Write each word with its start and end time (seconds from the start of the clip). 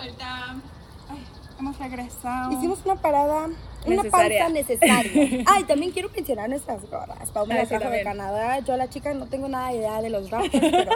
vuelta. 0.00 0.56
Ay, 1.10 1.24
hemos 1.58 1.78
regresado. 1.78 2.52
Hicimos 2.52 2.78
una 2.84 2.96
parada, 2.96 3.46
una 3.86 3.96
Necesaria. 4.02 4.38
pausa 4.44 4.52
necesaria. 4.54 5.44
Ay, 5.46 5.64
también 5.64 5.92
quiero 5.92 6.08
mencionar 6.10 6.48
nuestras 6.48 6.82
gorras. 6.90 7.30
Pau 7.30 7.46
me 7.46 7.54
Ah, 7.58 7.64
sí, 7.66 7.74
de. 7.76 8.02
Canadá. 8.02 8.58
Yo, 8.60 8.76
la 8.76 8.88
chica, 8.88 9.14
no 9.14 9.26
tengo 9.26 9.48
nada 9.48 9.68
de 9.70 9.76
idea 9.78 10.02
de 10.02 10.10
los 10.10 10.30
Raptors, 10.30 10.60
pero 10.60 10.90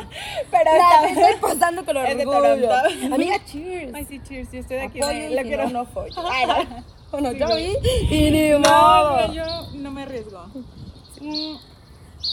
Pero 0.50 0.70
la 0.76 1.08
estoy 1.08 1.40
pasando 1.40 1.84
con 1.84 1.96
Es 1.98 2.16
de 2.16 2.26
orgullo. 2.26 2.68
Toronto. 2.68 3.14
Amiga, 3.14 3.36
cheers. 3.44 3.94
Ay, 3.94 4.04
sí, 4.06 4.20
cheers. 4.22 4.50
Yo 4.52 4.60
estoy 4.60 4.76
de 4.78 4.82
aquí. 4.82 5.00
Apoyo 5.02 5.28
la 5.30 5.42
quiero. 5.42 5.64
no, 5.64 5.70
no 5.70 5.84
follo. 5.86 6.14
Ay, 6.30 6.46
no. 6.46 6.54
Bueno, 7.12 7.30
Sí, 7.32 7.38
yo 7.40 7.46
vi 7.56 7.76
y 8.10 8.30
ni 8.30 8.48
No, 8.52 8.58
modo. 8.60 9.32
yo 9.34 9.44
no 9.74 9.90
me 9.90 10.02
arriesgo. 10.04 10.46
Mm, 11.20 11.56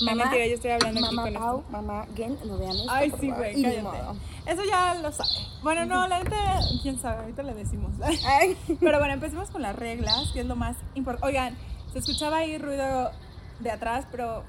no, 0.01 0.05
Mamá, 0.05 0.23
mentira, 0.25 0.47
yo 0.47 0.55
estoy 0.55 0.71
hablando 0.71 0.99
aquí 1.05 1.15
Mamá 1.15 1.23
con 1.23 1.33
Pau, 1.41 1.59
esto. 1.59 1.71
mamá 1.71 2.05
Gen, 2.15 2.37
no 2.45 2.57
vean 2.57 2.75
esto. 2.75 2.91
Ay, 2.91 3.11
sí, 3.19 3.31
güey, 3.31 3.61
cállate. 3.61 3.97
Eso 4.45 4.63
ya 4.63 4.93
lo 4.95 5.11
sabe. 5.11 5.29
Bueno, 5.63 5.85
no, 5.85 6.07
la 6.07 6.23
neta, 6.23 6.59
quién 6.81 6.99
sabe, 6.99 7.21
ahorita 7.21 7.43
le 7.43 7.53
decimos. 7.53 7.91
Ay. 8.25 8.57
Pero 8.79 8.99
bueno, 8.99 9.13
empecemos 9.13 9.49
con 9.49 9.61
las 9.61 9.75
reglas, 9.75 10.31
que 10.33 10.41
es 10.41 10.45
lo 10.45 10.55
más 10.55 10.77
importante. 10.95 11.27
Oigan, 11.27 11.57
se 11.93 11.99
escuchaba 11.99 12.37
ahí 12.37 12.57
ruido 12.57 13.11
de 13.59 13.71
atrás, 13.71 14.05
pero 14.11 14.43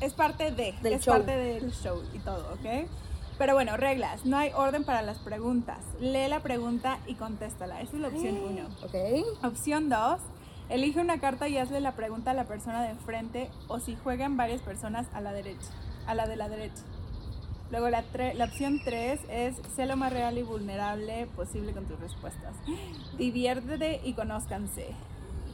es 0.00 0.12
parte 0.12 0.50
de, 0.50 0.74
Del 0.82 0.94
es 0.94 1.02
show. 1.04 1.14
parte 1.14 1.34
del 1.36 1.72
show 1.72 2.02
y 2.12 2.18
todo, 2.18 2.52
¿ok? 2.54 2.86
Pero 3.38 3.54
bueno, 3.54 3.76
reglas. 3.78 4.26
No 4.26 4.36
hay 4.36 4.50
orden 4.54 4.84
para 4.84 5.00
las 5.00 5.18
preguntas. 5.18 5.78
Lee 5.98 6.28
la 6.28 6.40
pregunta 6.40 6.98
y 7.06 7.14
contéstala. 7.14 7.80
Esa 7.80 7.96
es 7.96 8.02
la 8.02 8.08
opción 8.08 8.36
uno. 8.50 8.68
Ok. 8.84 9.44
Opción 9.44 9.88
2. 9.88 10.20
Elige 10.70 11.00
una 11.00 11.18
carta 11.18 11.48
y 11.48 11.58
hazle 11.58 11.80
la 11.80 11.92
pregunta 11.92 12.30
a 12.30 12.34
la 12.34 12.44
persona 12.44 12.82
de 12.82 12.90
enfrente 12.90 13.50
o 13.68 13.80
si 13.80 13.96
juegan 13.96 14.36
varias 14.36 14.62
personas 14.62 15.06
a 15.12 15.20
la 15.20 15.32
derecha, 15.32 15.68
a 16.06 16.14
la 16.14 16.26
de 16.26 16.36
la 16.36 16.48
derecha. 16.48 16.82
Luego 17.72 17.88
la, 17.88 18.04
la 18.34 18.44
opción 18.44 18.80
3 18.84 19.20
es 19.28 19.56
sé 19.74 19.86
lo 19.86 19.96
más 19.96 20.12
real 20.12 20.38
y 20.38 20.42
vulnerable 20.42 21.26
posible 21.36 21.72
con 21.72 21.86
tus 21.86 21.98
respuestas. 22.00 22.54
Diviértete 23.18 24.00
y 24.04 24.14
conózcanse. 24.14 24.94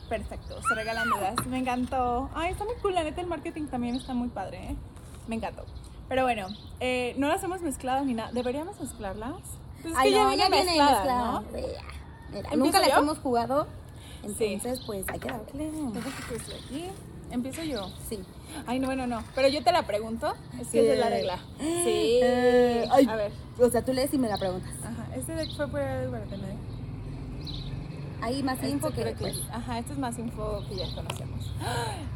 Perfecto, 0.08 0.62
se 0.62 0.74
regalan 0.74 1.08
dudas. 1.10 1.34
Me 1.46 1.58
encantó. 1.58 2.30
Ay, 2.34 2.52
está 2.52 2.64
muy 2.64 2.74
cool. 2.82 2.94
La 2.94 3.02
neta, 3.02 3.20
el 3.20 3.26
marketing 3.26 3.66
también 3.66 3.96
está 3.96 4.14
muy 4.14 4.28
padre. 4.28 4.70
¿eh? 4.70 4.76
Me 5.26 5.34
encantó. 5.36 5.64
Pero 6.08 6.22
bueno, 6.22 6.46
eh, 6.78 7.14
no 7.18 7.26
las 7.28 7.42
hemos 7.42 7.60
mezclado 7.62 8.04
ni 8.04 8.14
nada. 8.14 8.30
¿Deberíamos 8.32 8.78
mezclarlas? 8.80 9.34
Pues 9.82 9.92
es 9.94 9.98
Ay, 9.98 10.10
que 10.12 10.18
no, 10.18 10.28
viene 10.28 10.42
ya 10.42 10.48
viene 10.48 10.64
mezclada. 10.66 11.32
¿no? 11.32 11.42
Ya. 11.52 11.58
Mira, 11.58 12.38
¿Empiezo 12.38 12.56
nunca 12.56 12.78
las 12.80 12.88
yo? 12.90 12.98
hemos 12.98 13.18
jugado. 13.18 13.66
Sí. 14.36 14.44
Entonces, 14.54 14.84
pues 14.86 15.04
hay 15.08 15.18
que 15.18 15.28
darle. 15.28 15.46
Que 16.28 16.36
esté 16.36 16.54
aquí. 16.54 16.84
Empiezo 17.30 17.62
yo. 17.64 17.88
Sí. 18.08 18.20
Ay, 18.66 18.78
no, 18.78 18.86
bueno, 18.86 19.06
no. 19.06 19.22
Pero 19.34 19.48
yo 19.48 19.62
te 19.64 19.72
la 19.72 19.82
pregunto. 19.86 20.32
Es 20.60 20.68
que 20.68 20.80
Sí. 20.80 20.86
esa 20.86 20.92
es 20.94 20.98
la 21.00 21.10
regla. 21.10 21.38
Sí. 21.58 22.20
Eh, 22.22 22.88
ay. 22.90 23.06
A 23.10 23.16
ver. 23.16 23.32
O 23.58 23.68
sea, 23.70 23.84
tú 23.84 23.92
lees 23.92 24.12
y 24.14 24.18
me 24.18 24.28
la 24.28 24.36
preguntas. 24.38 24.70
Ajá. 24.84 25.06
Este 25.16 25.34
deck 25.34 25.50
fue 25.56 25.66
por 25.68 25.80
el 25.80 26.08
Guaratanay. 26.08 26.56
Hay 28.22 28.42
más 28.42 28.62
info 28.64 28.88
Este 28.88 28.96
que 28.96 29.02
creo 29.02 29.14
que 29.14 29.20
pues. 29.36 29.42
Ajá, 29.52 29.78
este 29.78 29.92
es 29.92 29.98
más 29.98 30.18
info 30.18 30.62
que 30.68 30.76
ya 30.76 30.94
conocemos. 30.94 31.52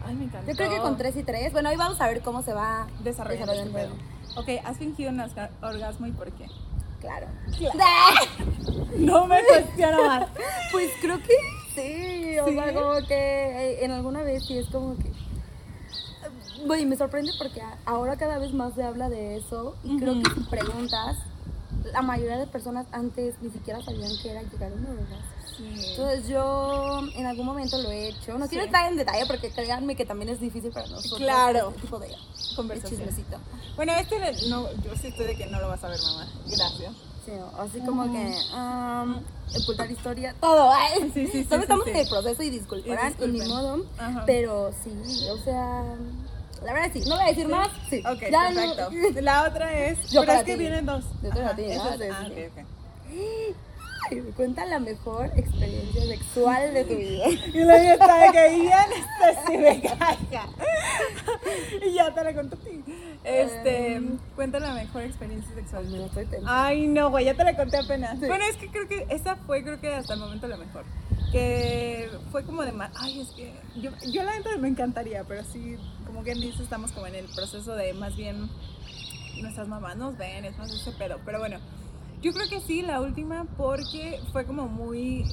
Ay, 0.06 0.14
me 0.14 0.24
encantó. 0.24 0.50
Yo 0.50 0.56
creo 0.56 0.70
que 0.70 0.78
con 0.78 0.97
3 0.97 1.17
y 1.17 1.22
3. 1.22 1.52
Bueno, 1.52 1.69
ahí 1.69 1.77
vamos 1.77 2.00
a 2.00 2.06
ver 2.08 2.20
cómo 2.22 2.42
se 2.42 2.52
va 2.52 2.86
Desarrollando 3.05 3.52
este 3.52 3.64
desarrollando. 3.64 3.97
pedo. 4.34 4.41
Ok, 4.41 4.64
¿has 4.64 4.78
fingido 4.78 5.11
un 5.11 5.19
orga- 5.19 5.50
orgasmo 5.62 6.06
y 6.06 6.12
por 6.12 6.30
qué? 6.33 6.47
Claro. 7.00 7.27
No 8.97 9.27
me 9.27 9.42
cuestiono 9.45 10.05
más. 10.06 10.28
Pues 10.72 10.91
creo 11.00 11.19
que 11.19 11.34
sí. 11.83 12.39
O 12.41 12.47
¿Sí? 12.48 12.55
sea, 12.55 12.75
como 12.75 13.06
que 13.06 13.14
eh, 13.14 13.84
en 13.84 13.91
alguna 13.91 14.23
vez 14.23 14.45
sí 14.47 14.59
es 14.59 14.67
como 14.67 14.97
que. 14.97 15.11
Güey, 16.67 16.84
me 16.84 16.97
sorprende 16.97 17.33
porque 17.39 17.62
ahora 17.86 18.17
cada 18.17 18.39
vez 18.39 18.53
más 18.53 18.75
se 18.75 18.83
habla 18.83 19.09
de 19.09 19.36
eso. 19.36 19.77
Y 19.84 19.98
creo 19.98 20.14
que 20.23 20.31
si 20.34 20.41
preguntas, 20.51 21.17
la 21.92 22.03
mayoría 22.03 22.36
de 22.39 22.47
personas 22.47 22.86
antes 22.92 23.34
ni 23.41 23.51
siquiera 23.51 23.83
sabían 23.83 24.11
que 24.23 24.31
era 24.31 24.42
llegar 24.42 24.70
a 24.70 24.75
un. 24.75 24.98
Sí. 25.56 25.91
Entonces 25.91 26.28
yo 26.28 27.01
en 27.17 27.27
algún 27.27 27.47
momento 27.47 27.78
lo 27.78 27.91
he 27.91 28.08
hecho. 28.08 28.39
No 28.39 28.47
quiero 28.48 28.64
Sí. 28.64 28.67
entrar 28.69 28.91
en 28.91 28.97
detalle 28.98 29.25
porque 29.27 29.51
créanme 29.51 29.96
que 29.96 30.05
también 30.05 30.29
es 30.30 30.40
difícil 30.40 30.70
para 30.70 30.86
nosotros. 30.86 31.19
Claro. 31.19 31.70
Este 31.70 31.80
tipo 31.83 31.98
de, 31.98 32.08
Conversación. 32.57 33.01
chismecito. 33.01 33.39
Bueno, 33.77 33.92
este 33.95 34.19
no, 34.48 34.70
yo 34.83 34.95
sí 35.01 35.08
estoy 35.08 35.27
de 35.27 35.36
que 35.36 35.46
no 35.46 35.61
lo 35.61 35.69
vas 35.69 35.83
a 35.85 35.89
ver, 35.89 35.98
mamá. 36.02 36.27
Gracias. 36.46 36.92
Sí, 37.25 37.33
así 37.58 37.81
como 37.81 38.05
que 38.13 38.35
um, 38.55 39.20
ocultar 39.63 39.91
historia, 39.91 40.35
todo. 40.41 40.70
Ay. 40.73 41.11
Sí, 41.13 41.27
sí, 41.27 41.33
sí, 41.33 41.45
Solo 41.45 41.63
estamos 41.63 41.86
en 41.86 41.97
el 41.97 42.08
proceso 42.08 42.42
y 42.42 42.51
disculparán, 42.51 43.14
Y 43.20 43.25
y 43.25 43.27
ni 43.29 43.48
modo. 43.48 43.85
Ajá. 43.98 44.23
Pero 44.27 44.73
sí, 44.83 44.91
o 45.31 45.36
sea, 45.39 45.85
la 46.64 46.73
verdad 46.73 46.91
sí. 46.92 47.01
No 47.07 47.17
voy 47.17 47.25
a 47.25 47.29
decir 47.29 47.48
más. 47.48 47.69
Sí. 47.91 48.03
Ok, 48.07 48.23
Ya 48.31 48.51
no- 48.51 48.75
perfecto. 48.75 49.20
La 49.20 49.45
otra 49.45 49.79
es. 49.86 50.11
Yo 50.11 50.20
pero 50.23 50.33
es 50.33 50.45
que 50.45 50.53
ti. 50.55 50.58
vienen 50.58 50.86
dos. 50.86 51.05
Yo 51.23 51.31
Ajá, 51.31 51.55
ti, 51.57 51.63
¿no? 51.63 51.91
es- 51.91 52.13
ah. 52.13 52.27
Ay, 54.11 54.23
cuenta 54.35 54.64
la 54.64 54.79
mejor 54.79 55.27
experiencia 55.37 56.02
sexual 56.07 56.73
de 56.75 56.85
tu 56.85 56.97
vida. 56.97 57.29
Y 57.29 57.64
luego 57.64 57.91
está 57.92 58.17
de 58.23 58.33
que 58.33 58.48
bien 58.57 58.75
específica. 58.97 60.17
y 61.86 61.92
ya 61.95 62.13
te 62.14 62.25
la 62.25 62.35
conté 62.35 62.57
a 62.57 62.58
ti. 62.58 62.85
Este, 63.25 63.95
Em. 63.95 64.19
cuenta 64.35 64.58
la 64.61 64.75
mejor 64.75 65.03
experiencia 65.03 65.55
sexual. 65.55 65.86
Me 65.89 66.05
estoy. 66.05 66.27
Ay, 66.47 66.86
no, 66.86 67.11
güey, 67.11 67.25
ya 67.27 67.35
te 67.35 67.45
la 67.45 67.57
conté 67.57 67.79
apenas. 67.79 68.19
Sí. 68.19 68.27
Bueno, 68.27 68.45
es 68.45 68.57
que 68.57 68.69
creo 68.69 68.89
que 68.89 69.07
esa 69.11 69.36
fue, 69.36 69.63
creo 69.63 69.81
que 69.81 69.95
hasta 69.95 70.14
el 70.14 70.20
momento 70.20 70.47
la 70.48 70.57
mejor. 70.57 70.85
Que 71.33 72.11
fue 72.33 72.45
como 72.45 72.63
de 72.63 72.73
más. 72.73 72.91
Ay, 72.97 73.20
es 73.20 73.29
que 73.31 73.53
yo, 73.81 73.91
yo 74.11 74.23
la 74.25 74.36
neta 74.36 74.57
me 74.58 74.69
encantaría, 74.69 75.25
pero 75.25 75.45
sí, 75.45 75.77
como 76.07 76.23
quien 76.23 76.41
dice, 76.41 76.63
estamos 76.63 76.92
como 76.92 77.07
en 77.07 77.14
el 77.14 77.27
proceso 77.27 77.75
de 77.77 77.92
más 77.95 78.17
bien 78.17 78.48
nuestras 79.41 79.69
mamás 79.69 79.97
nos 79.97 80.17
ven, 80.19 80.45
es 80.45 80.57
más 80.58 80.73
ese 80.73 80.91
pedo. 80.92 81.19
Pero 81.25 81.39
bueno, 81.39 81.58
yo 82.23 82.33
creo 82.33 82.48
que 82.48 82.61
sí, 82.61 82.83
la 82.83 83.01
última, 83.01 83.47
porque 83.57 84.20
fue 84.33 84.45
como 84.45 84.67
muy. 84.69 85.25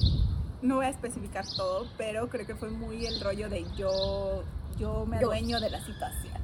No 0.62 0.76
voy 0.76 0.86
a 0.86 0.90
especificar 0.90 1.44
todo, 1.56 1.86
pero 1.96 2.28
creo 2.28 2.46
que 2.46 2.56
fue 2.56 2.70
muy 2.70 3.06
el 3.06 3.20
rollo 3.20 3.48
de 3.48 3.64
yo, 3.76 4.42
yo 4.78 5.06
me 5.06 5.18
adueño 5.18 5.60
de 5.60 5.70
la 5.70 5.80
situación. 5.84 6.34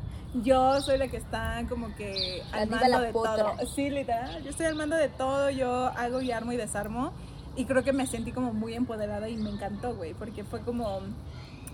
Yo 0.42 0.80
soy 0.80 0.98
la 0.98 1.08
que 1.08 1.16
está 1.16 1.64
como 1.68 1.94
que 1.94 2.42
al 2.52 2.68
mando 2.68 2.88
la 2.88 3.00
de 3.00 3.12
potra. 3.12 3.36
todo. 3.36 3.66
Sí, 3.66 3.88
literal. 3.88 4.42
Yo 4.42 4.50
estoy 4.50 4.66
al 4.66 4.74
mando 4.74 4.96
de 4.96 5.08
todo, 5.08 5.48
yo 5.50 5.86
hago 5.96 6.20
y 6.20 6.32
armo 6.32 6.52
y 6.52 6.56
desarmo. 6.56 7.12
Y 7.56 7.66
creo 7.66 7.84
que 7.84 7.92
me 7.92 8.06
sentí 8.06 8.32
como 8.32 8.52
muy 8.52 8.74
empoderada 8.74 9.28
y 9.28 9.36
me 9.36 9.50
encantó, 9.50 9.94
güey, 9.94 10.14
porque 10.14 10.42
fue 10.42 10.60
como... 10.60 11.00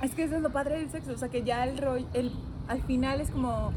Es 0.03 0.15
que 0.15 0.25
eso 0.25 0.37
es 0.37 0.43
lo 0.43 0.51
padre 0.51 0.79
del 0.79 0.91
sexo, 0.91 1.13
o 1.13 1.17
sea, 1.17 1.29
que 1.29 1.43
ya 1.43 1.65
el 1.65 1.79
rollo, 1.79 2.07
el, 2.13 2.33
al 2.69 2.83
final 2.83 3.21
es 3.21 3.31
como... 3.31 3.73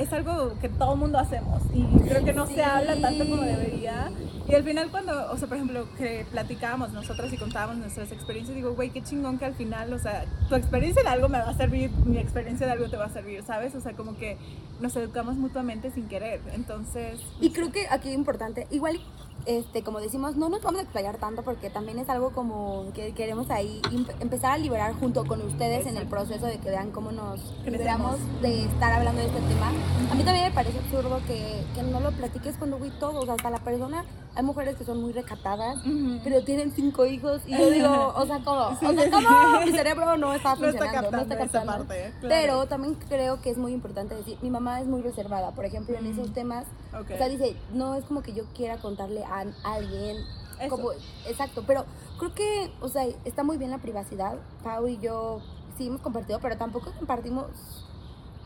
Es 0.00 0.12
algo 0.12 0.54
que 0.60 0.68
todo 0.68 0.96
mundo 0.96 1.18
hacemos 1.18 1.62
y 1.74 1.82
creo 2.08 2.24
que 2.24 2.32
no 2.32 2.46
Sí. 2.46 2.54
se 2.54 2.62
habla 2.64 3.00
tanto 3.00 3.28
como 3.28 3.42
debería. 3.42 4.10
Y 4.48 4.54
al 4.54 4.64
final 4.64 4.90
cuando, 4.90 5.30
o 5.30 5.36
sea, 5.36 5.46
por 5.46 5.58
ejemplo, 5.58 5.86
que 5.98 6.26
platicábamos 6.30 6.92
nosotras 6.92 7.32
y 7.32 7.36
contábamos 7.36 7.76
nuestras 7.76 8.10
experiencias, 8.10 8.56
digo, 8.56 8.74
güey, 8.74 8.90
qué 8.90 9.02
chingón 9.02 9.38
que 9.38 9.44
al 9.44 9.54
final, 9.54 9.92
o 9.92 9.98
sea, 9.98 10.24
tu 10.48 10.54
experiencia 10.54 11.02
de 11.02 11.08
algo 11.10 11.28
me 11.28 11.38
va 11.38 11.50
a 11.50 11.54
servir, 11.56 11.90
mi 12.06 12.18
experiencia 12.18 12.66
de 12.66 12.72
algo 12.72 12.88
te 12.88 12.96
va 12.96 13.04
a 13.04 13.10
servir, 13.12 13.42
¿sabes? 13.44 13.74
O 13.74 13.80
sea, 13.80 13.92
como 13.92 14.16
que 14.16 14.38
nos 14.80 14.96
educamos 14.96 15.36
mutuamente 15.36 15.90
sin 15.90 16.08
querer. 16.08 16.40
Entonces, 16.54 17.20
Y 17.40 17.50
creo 17.50 17.70
que 17.70 17.86
aquí 17.90 18.08
es 18.08 18.14
importante, 18.14 18.66
igual, 18.70 18.98
este, 19.46 19.82
como 19.82 20.00
decimos, 20.00 20.36
no 20.36 20.48
nos 20.48 20.62
vamos 20.62 20.80
a 20.80 20.82
explayar 20.82 21.16
tanto 21.18 21.42
porque 21.42 21.70
también 21.70 21.98
es 21.98 22.08
algo 22.08 22.30
como 22.30 22.86
que 22.94 23.12
queremos 23.12 23.50
ahí 23.50 23.80
em- 23.92 24.06
empezar 24.20 24.52
a 24.52 24.58
liberar 24.58 24.92
junto 24.94 25.24
con 25.24 25.40
ustedes 25.42 25.86
en 25.86 25.96
el 25.96 26.06
proceso 26.06 26.46
de 26.46 26.58
que 26.58 26.68
vean 26.70 26.90
cómo 26.90 27.10
nos 27.12 27.40
liberamos 27.64 28.16
de 28.42 28.64
estar 28.64 28.92
hablando 28.92 29.20
de 29.20 29.28
este 29.28 29.40
tema. 29.40 29.68
A 30.10 30.14
mí 30.14 30.22
también 30.24 30.46
me 30.46 30.50
parece 30.52 30.78
absurdo 30.78 31.20
que, 31.26 31.64
que 31.74 31.82
no 31.82 32.00
lo 32.00 32.10
platiques 32.12 32.56
cuando 32.56 32.78
güey 32.78 32.90
todos, 32.98 33.28
hasta 33.28 33.50
la 33.50 33.58
persona, 33.58 34.04
hay 34.34 34.42
mujeres 34.44 34.76
que 34.76 34.84
son 34.84 35.00
muy 35.00 35.12
recatadas, 35.12 35.78
Ujú. 35.86 36.20
pero 36.22 36.42
tienen 36.44 36.70
cinco 36.72 37.04
hijos 37.06 37.42
y 37.46 37.56
yo 37.56 37.70
digo, 37.70 38.12
o 38.16 38.26
sea, 38.26 38.40
¿cómo? 38.44 38.76
Sí, 38.80 38.86
o 38.86 38.92
sea, 38.92 39.10
¿cómo? 39.10 39.28
Mi 39.64 39.72
cerebro 39.72 40.16
no 40.16 40.32
está 40.34 40.54
No 40.54 40.66
está 40.68 40.78
funcionando, 40.78 41.10
no 41.10 41.18
está 41.22 41.36
captando 41.38 41.38
captando. 41.38 41.72
parte, 41.88 42.12
claro. 42.20 42.28
Pero 42.28 42.66
también 42.66 42.94
creo 43.08 43.40
que 43.40 43.50
es 43.50 43.58
muy 43.58 43.72
importante 43.72 44.14
decir, 44.14 44.36
mi 44.42 44.50
mamá 44.50 44.80
es 44.80 44.86
muy 44.86 45.02
reservada, 45.02 45.50
por 45.52 45.64
ejemplo, 45.64 45.96
en 45.98 46.06
esos 46.06 46.32
temas, 46.32 46.64
O 46.92 47.04
sea, 47.06 47.28
dice, 47.28 47.56
no 47.72 47.94
es 47.94 48.04
como 48.04 48.22
que 48.22 48.32
yo 48.32 48.44
quiera 48.54 48.76
contarle 48.78 49.22
a 49.24 49.44
alguien, 49.64 50.16
Eso. 50.60 50.70
como, 50.70 50.92
exacto, 51.28 51.64
pero 51.66 51.84
creo 52.18 52.34
que, 52.34 52.72
o 52.80 52.88
sea, 52.88 53.04
está 53.24 53.44
muy 53.44 53.56
bien 53.58 53.70
la 53.70 53.78
privacidad, 53.78 54.38
Pau 54.64 54.86
y 54.88 54.98
yo 54.98 55.40
sí 55.78 55.86
hemos 55.86 56.00
compartido, 56.00 56.40
pero 56.40 56.56
tampoco 56.56 56.92
compartimos, 56.98 57.46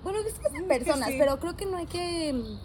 bueno, 0.03 0.19
es 0.21 0.35
que 0.39 0.49
son 0.57 0.69
personas, 0.69 1.09
sí. 1.09 1.17
pero 1.19 1.39
creo 1.41 1.57
que 1.57 1.67
no 1.67 1.79
hay 1.79 1.87
que 1.87 2.59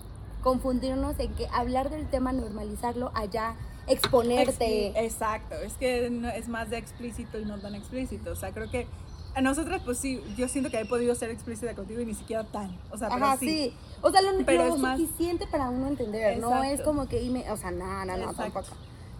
confundirnos 0.43 1.17
en 1.19 1.33
que 1.33 1.47
hablar 1.47 1.89
del 1.89 2.09
tema, 2.09 2.31
normalizarlo, 2.33 3.11
allá, 3.13 3.55
exponerte. 3.87 4.93
Expli- 4.93 5.03
Exacto, 5.03 5.55
es 5.55 5.73
que 5.73 6.09
no- 6.09 6.29
es 6.29 6.47
más 6.47 6.69
de 6.69 6.77
explícito 6.77 7.39
y 7.39 7.45
no 7.45 7.57
tan 7.59 7.75
explícito. 7.75 8.31
O 8.31 8.35
sea, 8.35 8.51
creo 8.51 8.69
que 8.69 8.87
a 9.35 9.41
nosotras, 9.41 9.81
pues 9.85 9.97
sí, 9.97 10.21
yo 10.37 10.47
siento 10.47 10.69
que 10.69 10.79
he 10.79 10.85
podido 10.85 11.13
ser 11.15 11.29
explícita 11.29 11.73
contigo 11.75 12.01
y 12.01 12.05
ni 12.05 12.13
siquiera 12.15 12.43
tan. 12.43 12.75
O 12.91 12.97
sea, 12.97 13.09
pero 13.09 13.25
Ajá, 13.25 13.37
sí. 13.37 13.47
sí. 13.49 13.73
O 14.01 14.11
sea, 14.11 14.21
lo, 14.21 14.43
Pero 14.45 14.65
lo 14.67 14.75
es 14.75 14.79
más- 14.81 14.99
suficiente 14.99 15.45
para 15.47 15.69
uno 15.69 15.87
entender, 15.87 16.37
no 16.39 16.63
es 16.63 16.81
como 16.81 17.07
que, 17.07 17.21
y 17.21 17.29
me- 17.29 17.49
o 17.51 17.57
sea, 17.57 17.71
no, 17.71 18.05
no, 18.05 18.17
no, 18.17 18.33
tampoco. 18.33 18.67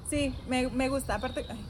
Sí, 0.09 0.33
me, 0.47 0.67
me 0.69 0.89
gusta. 0.89 1.13
Aparte, 1.15 1.45
ay, 1.47 1.63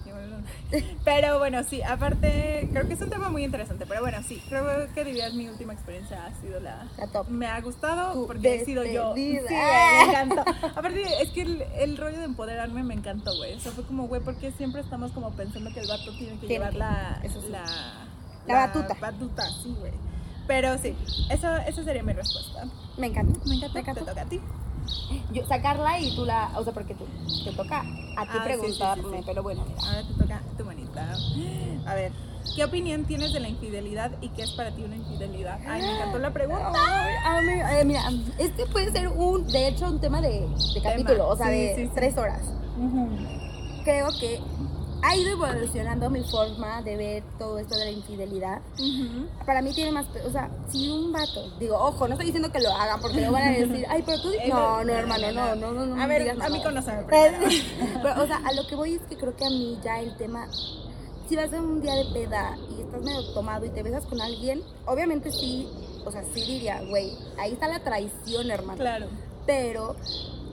pero 1.03 1.39
bueno, 1.39 1.61
sí, 1.65 1.81
aparte, 1.81 2.69
creo 2.71 2.87
que 2.87 2.93
es 2.93 3.01
un 3.01 3.09
tema 3.09 3.27
muy 3.29 3.43
interesante. 3.43 3.85
Pero 3.85 3.99
bueno, 3.99 4.19
sí, 4.25 4.41
creo 4.47 4.65
que 4.93 5.03
dirías 5.03 5.33
mi 5.33 5.49
última 5.49 5.73
experiencia 5.73 6.25
ha 6.25 6.33
sido 6.39 6.59
la, 6.61 6.87
La 6.97 7.07
top. 7.07 7.27
Me 7.27 7.47
ha 7.47 7.59
gustado 7.59 8.13
Tu 8.13 8.27
porque 8.27 8.55
he 8.55 8.65
sido 8.65 8.85
yo. 8.85 9.13
Sí, 9.13 9.37
me 9.49 10.03
encantó. 10.03 10.41
Aparte, 10.75 11.03
es 11.21 11.31
que 11.31 11.41
el, 11.41 11.61
el 11.79 11.97
rollo 11.97 12.17
de 12.19 12.23
empoderarme 12.25 12.81
me 12.83 12.93
encantó, 12.93 13.35
güey. 13.35 13.55
O 13.55 13.59
sea, 13.59 13.73
fue 13.73 13.83
como, 13.83 14.07
güey, 14.07 14.21
porque 14.21 14.51
siempre 14.53 14.79
estamos 14.81 15.11
como 15.11 15.31
pensando 15.31 15.71
que 15.73 15.81
el 15.81 15.87
vato 15.89 16.11
tiene 16.17 16.39
que 16.39 16.47
Tiene 16.47 16.53
llevar 16.65 16.71
que, 16.71 16.77
la, 16.77 17.19
eso 17.23 17.41
sí. 17.41 17.49
la, 17.49 17.65
La 18.53 18.67
batuta. 18.67 18.95
batuta, 18.99 19.43
sí, 19.63 19.75
güey. 19.79 19.91
Pero 20.47 20.77
sí, 20.79 20.95
eso, 21.29 21.55
esa 21.57 21.83
sería 21.83 22.01
mi 22.03 22.13
respuesta. 22.13 22.65
Me 22.97 23.07
encanta. 23.07 23.39
Me 23.45 23.55
encanta. 23.55 23.79
Me. 23.81 23.93
Te 23.93 24.01
toca 24.05 24.21
a 24.21 24.25
ti. 24.25 24.39
Yo, 25.31 25.45
sacarla 25.47 25.99
y 25.99 26.15
tú 26.15 26.25
la. 26.25 26.51
O 26.57 26.63
sea, 26.63 26.73
porque 26.73 26.95
tú, 26.95 27.05
te 27.43 27.51
toca 27.51 27.79
a 27.81 27.83
ti 27.83 27.89
Ah, 28.17 28.27
sí, 28.33 28.39
preguntarme, 28.43 29.03
sí, 29.03 29.09
sí. 29.17 29.23
pero 29.25 29.43
bueno, 29.43 29.63
mira. 29.67 29.79
Ahora 29.87 30.01
te 30.07 30.13
toca 30.15 30.41
tu 30.57 30.65
manita. 30.65 31.15
A 31.85 31.93
ver, 31.93 32.11
¿qué 32.55 32.63
opinión 32.65 33.05
tienes 33.05 33.31
de 33.31 33.39
la 33.39 33.49
infidelidad 33.49 34.11
y 34.21 34.29
qué 34.29 34.41
es 34.41 34.51
para 34.53 34.71
ti 34.71 34.81
una 34.83 34.95
infidelidad? 34.95 35.59
Ay, 35.67 35.81
me 35.83 35.95
encantó 35.95 36.17
la 36.17 36.33
pregunta. 36.33 36.71
Mí- 37.43 37.51
eh, 37.79 37.85
mira, 37.85 38.01
este 38.39 38.65
puede 38.65 38.91
ser 38.91 39.09
un, 39.09 39.45
de 39.47 39.67
hecho, 39.67 39.85
un 39.85 39.99
tema 40.01 40.19
de, 40.21 40.47
de 40.73 40.81
capítulo, 40.81 41.27
o 41.29 41.37
sea, 41.37 41.49
de 41.49 41.91
tres 41.93 42.17
horas. 42.17 42.41
Creo 43.83 44.07
que 44.19 44.39
ha 45.01 45.15
ido 45.15 45.31
evolucionando 45.31 46.09
mi 46.09 46.23
forma 46.23 46.81
de 46.81 46.97
ver 46.97 47.23
todo 47.37 47.59
esto 47.59 47.77
de 47.77 47.85
la 47.85 47.91
infidelidad. 47.91 48.61
Para 49.45 49.61
mí 49.61 49.73
tiene 49.73 49.91
más, 49.91 50.05
o 50.25 50.31
sea, 50.31 50.49
si 50.69 50.89
un 50.89 51.11
vato, 51.11 51.49
digo, 51.59 51.77
ojo, 51.77 52.07
no 52.07 52.13
estoy 52.13 52.27
diciendo 52.27 52.51
que 52.51 52.59
lo 52.59 52.71
hagan 52.71 52.99
porque 52.99 53.21
lo 53.21 53.31
van 53.31 53.43
a 53.43 53.51
decir, 53.51 53.85
ay, 53.89 54.03
pero 54.05 54.21
tú, 54.21 54.29
di-". 54.29 54.37
Eh, 54.39 54.49
no, 54.49 54.83
no, 54.83 54.93
hermano, 54.93 55.31
no, 55.31 55.55
no, 55.55 55.71
no, 55.73 55.85
no. 55.85 56.01
A 56.01 56.07
ver, 56.07 56.23
digas 56.23 56.39
a 56.39 56.49
mí 56.49 56.63
conóceme. 56.63 57.03
Pero, 57.09 58.23
o 58.23 58.27
sea, 58.27 58.37
a 58.45 58.53
lo 58.53 58.65
que 58.67 58.75
voy 58.75 58.93
es 58.93 59.01
que 59.01 59.17
creo 59.17 59.35
que 59.35 59.45
a 59.45 59.49
mí 59.49 59.77
ya 59.83 59.99
el 59.99 60.15
tema, 60.17 60.47
si 61.27 61.35
vas 61.35 61.53
a 61.53 61.61
un 61.61 61.81
día 61.81 61.95
de 61.95 62.05
peda 62.13 62.57
y 62.69 62.81
estás 62.81 63.01
medio 63.01 63.33
tomado 63.33 63.65
y 63.65 63.69
te 63.69 63.83
besas 63.83 64.05
con 64.05 64.21
alguien, 64.21 64.63
obviamente 64.85 65.31
sí, 65.31 65.67
o 66.05 66.11
sea, 66.11 66.23
sí 66.33 66.41
diría, 66.41 66.81
güey, 66.87 67.11
ahí 67.37 67.53
está 67.53 67.67
la 67.67 67.79
traición, 67.83 68.49
hermano. 68.49 68.79
Claro. 68.79 69.07
Pero 69.45 69.95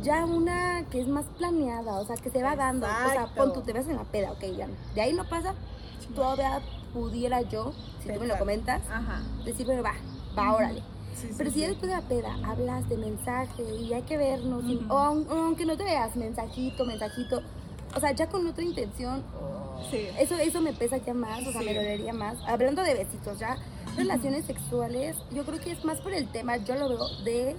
ya 0.03 0.25
una 0.25 0.85
que 0.91 1.01
es 1.01 1.09
más 1.09 1.25
planeada, 1.39 1.99
o 2.01 2.05
sea, 2.07 2.17
que 2.17 2.31
se 2.31 2.43
va 2.43 2.57
dando, 2.57 2.87
o 2.87 3.11
sea, 3.13 3.27
pon 3.35 3.53
tú 3.53 3.63
te 3.63 3.73
besas 3.73 3.91
en 3.91 3.97
la 3.97 4.05
peda, 4.05 4.33
ok, 4.33 4.45
ya. 4.57 4.69
De 4.95 5.01
ahí 5.01 5.13
no 5.13 5.25
pasa, 5.29 5.55
todavía 6.15 6.61
pudiera 6.93 7.43
yo, 7.43 7.73
si 8.03 8.09
tú 8.09 8.21
me 8.21 8.27
lo 8.27 8.35
Pensar. 8.35 8.39
comentas, 8.39 8.83
Ajá. 8.91 9.23
decir, 9.45 9.67
bueno, 9.67 9.83
va, 9.83 9.95
va, 10.39 10.55
órale. 10.55 10.83
Sí, 11.15 11.29
sí, 11.29 11.35
Pero 11.39 11.51
si 11.51 11.55
sí. 11.57 11.61
ya 11.63 11.69
después 11.69 11.91
de 11.91 11.97
la 11.97 12.03
peda 12.03 12.37
hablas 12.45 12.89
de 12.89 12.97
mensaje 12.99 13.63
y 13.81 13.93
hay 13.95 14.03
que 14.03 14.17
vernos, 14.19 14.65
y- 14.67 14.85
o, 14.91 14.99
aun- 14.99 15.27
o 15.31 15.35
aunque 15.47 15.65
no 15.65 15.77
te 15.77 15.85
veas, 15.85 16.15
mensajito, 16.15 16.85
mensajito, 16.85 17.41
o 17.95 18.01
sea, 18.01 18.13
ya 18.13 18.29
con 18.29 18.47
otra 18.47 18.63
intención, 18.63 19.23
eso, 20.19 20.35
eso 20.37 20.61
me 20.61 20.73
pesa 20.75 20.99
ya 20.99 21.15
más, 21.15 21.47
o 21.47 21.53
sea, 21.53 21.63
me 21.63 21.73
dolería 21.75 22.13
más. 22.13 22.37
Hablando 22.47 22.83
de 22.83 22.95
besitos, 22.95 23.39
ya, 23.39 23.57
relaciones 23.97 24.45
sexuales, 24.45 25.17
yo 25.33 25.45
creo 25.45 25.59
que 25.61 25.73
es 25.73 25.85
más 25.85 26.01
por 26.01 26.13
el 26.13 26.29
tema, 26.29 26.59
yo 26.59 26.75
lo 26.75 26.89
veo 26.89 27.09
de 27.25 27.57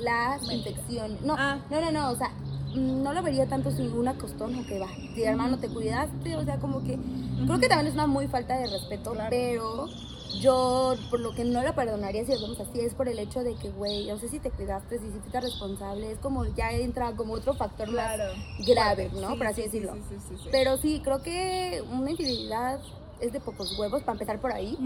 las 0.00 0.42
infecciones. 0.50 1.20
No, 1.22 1.34
Ah. 1.38 1.58
no, 1.70 1.80
no, 1.80 1.90
no, 1.92 2.10
o 2.10 2.16
sea, 2.16 2.28
mm, 2.74 3.02
no 3.02 3.12
lo 3.12 3.22
vería 3.22 3.46
tanto 3.46 3.70
si 3.70 3.82
una 3.82 4.14
costón 4.14 4.58
o 4.58 4.66
que 4.66 4.78
va. 4.78 4.88
Si 5.14 5.22
hermano 5.22 5.58
te 5.58 5.68
cuidaste, 5.68 6.36
o 6.36 6.44
sea, 6.44 6.58
como 6.58 6.82
que 6.84 6.98
creo 7.46 7.58
que 7.60 7.68
también 7.68 7.88
es 7.88 7.94
una 7.94 8.06
muy 8.06 8.26
falta 8.28 8.56
de 8.58 8.66
respeto, 8.66 9.12
Claro. 9.12 9.28
pero 9.30 9.88
yo 10.40 10.94
por 11.10 11.20
lo 11.20 11.32
que 11.32 11.44
no 11.44 11.62
la 11.62 11.74
perdonaría 11.76 12.24
si 12.24 12.32
lo 12.34 12.40
vemos 12.40 12.58
así 12.60 12.80
es 12.80 12.94
por 12.94 13.08
el 13.08 13.18
hecho 13.20 13.44
de 13.44 13.54
que, 13.54 13.70
güey, 13.70 14.06
no 14.08 14.18
sé 14.18 14.28
si 14.28 14.40
te 14.40 14.50
cuidaste, 14.50 14.98
si 14.98 15.06
fuiste 15.06 15.40
responsable, 15.40 16.10
es 16.10 16.18
como 16.18 16.44
ya 16.44 16.72
entra 16.72 17.12
como 17.12 17.34
otro 17.34 17.54
factor 17.54 17.88
Claro. 17.88 18.24
más 18.34 18.66
grave, 18.66 19.10
¿no? 19.14 19.30
Sí, 19.30 19.36
por 19.36 19.46
así 19.46 19.62
sí, 19.62 19.68
sí, 19.70 19.78
decirlo. 19.78 19.94
sí, 20.08 20.16
sí. 20.42 20.48
Pero 20.50 20.76
sí, 20.78 21.00
creo 21.04 21.22
que 21.22 21.84
una 21.92 22.10
infidelidad 22.10 22.80
es 23.26 23.32
de 23.32 23.40
pocos 23.40 23.76
huevos 23.78 24.00
para 24.02 24.12
empezar 24.12 24.40
por 24.40 24.52
ahí. 24.52 24.76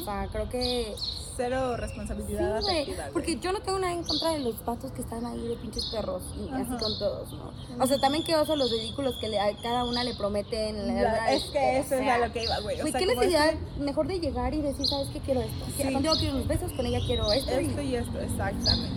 O 0.00 0.04
sea, 0.04 0.28
creo 0.32 0.48
que 0.48 0.94
Cero 1.36 1.76
responsabilidad 1.76 2.58
afectiva, 2.58 3.04
porque 3.14 3.38
yo 3.40 3.52
no 3.52 3.60
tengo 3.60 3.78
nada 3.78 3.92
en 3.94 4.04
contra 4.04 4.30
de 4.32 4.40
los 4.40 4.62
vatos 4.64 4.92
que 4.92 5.00
están 5.00 5.24
ahí 5.24 5.40
de 5.48 5.56
pinches 5.56 5.86
perros 5.86 6.22
y 6.36 6.50
así 6.52 6.68
con 6.78 6.98
todos, 6.98 7.32
¿no? 7.32 7.50
O 7.82 7.86
sea, 7.86 7.98
también 7.98 8.24
que 8.24 8.34
oso 8.36 8.56
los 8.56 8.70
ridículos 8.70 9.14
que 9.20 9.28
le- 9.28 9.40
a 9.40 9.56
cada 9.62 9.84
una 9.84 10.04
le 10.04 10.14
prometen. 10.14 10.86
la 10.86 10.92
verdad, 10.94 11.32
es 11.32 11.44
que 11.44 11.78
eso 11.78 11.94
o 11.94 11.98
es 11.98 12.04
sea, 12.04 12.14
a 12.16 12.26
lo 12.26 12.32
que 12.32 12.44
iba, 12.44 12.58
güey. 12.60 12.80
O 12.80 12.86
sea, 12.86 13.00
¿qué 13.00 13.06
necesidad 13.06 13.48
ese- 13.48 13.80
mejor 13.82 14.06
de 14.06 14.20
llegar 14.20 14.52
y 14.52 14.60
decir, 14.60 14.86
¿sabes 14.86 15.08
qué 15.12 15.20
quiero 15.20 15.40
esto? 15.40 15.64
Sí. 15.76 15.92
Contigo 15.92 16.14
quiero 16.18 16.34
unos 16.36 16.46
besos, 16.48 16.72
con 16.72 16.84
ella 16.86 17.00
quiero 17.06 17.32
esto. 17.32 17.50
Esto 17.52 17.80
y 17.82 17.94
esto, 17.96 18.20
exactamente. 18.20 18.96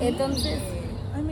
Entonces, 0.00 0.58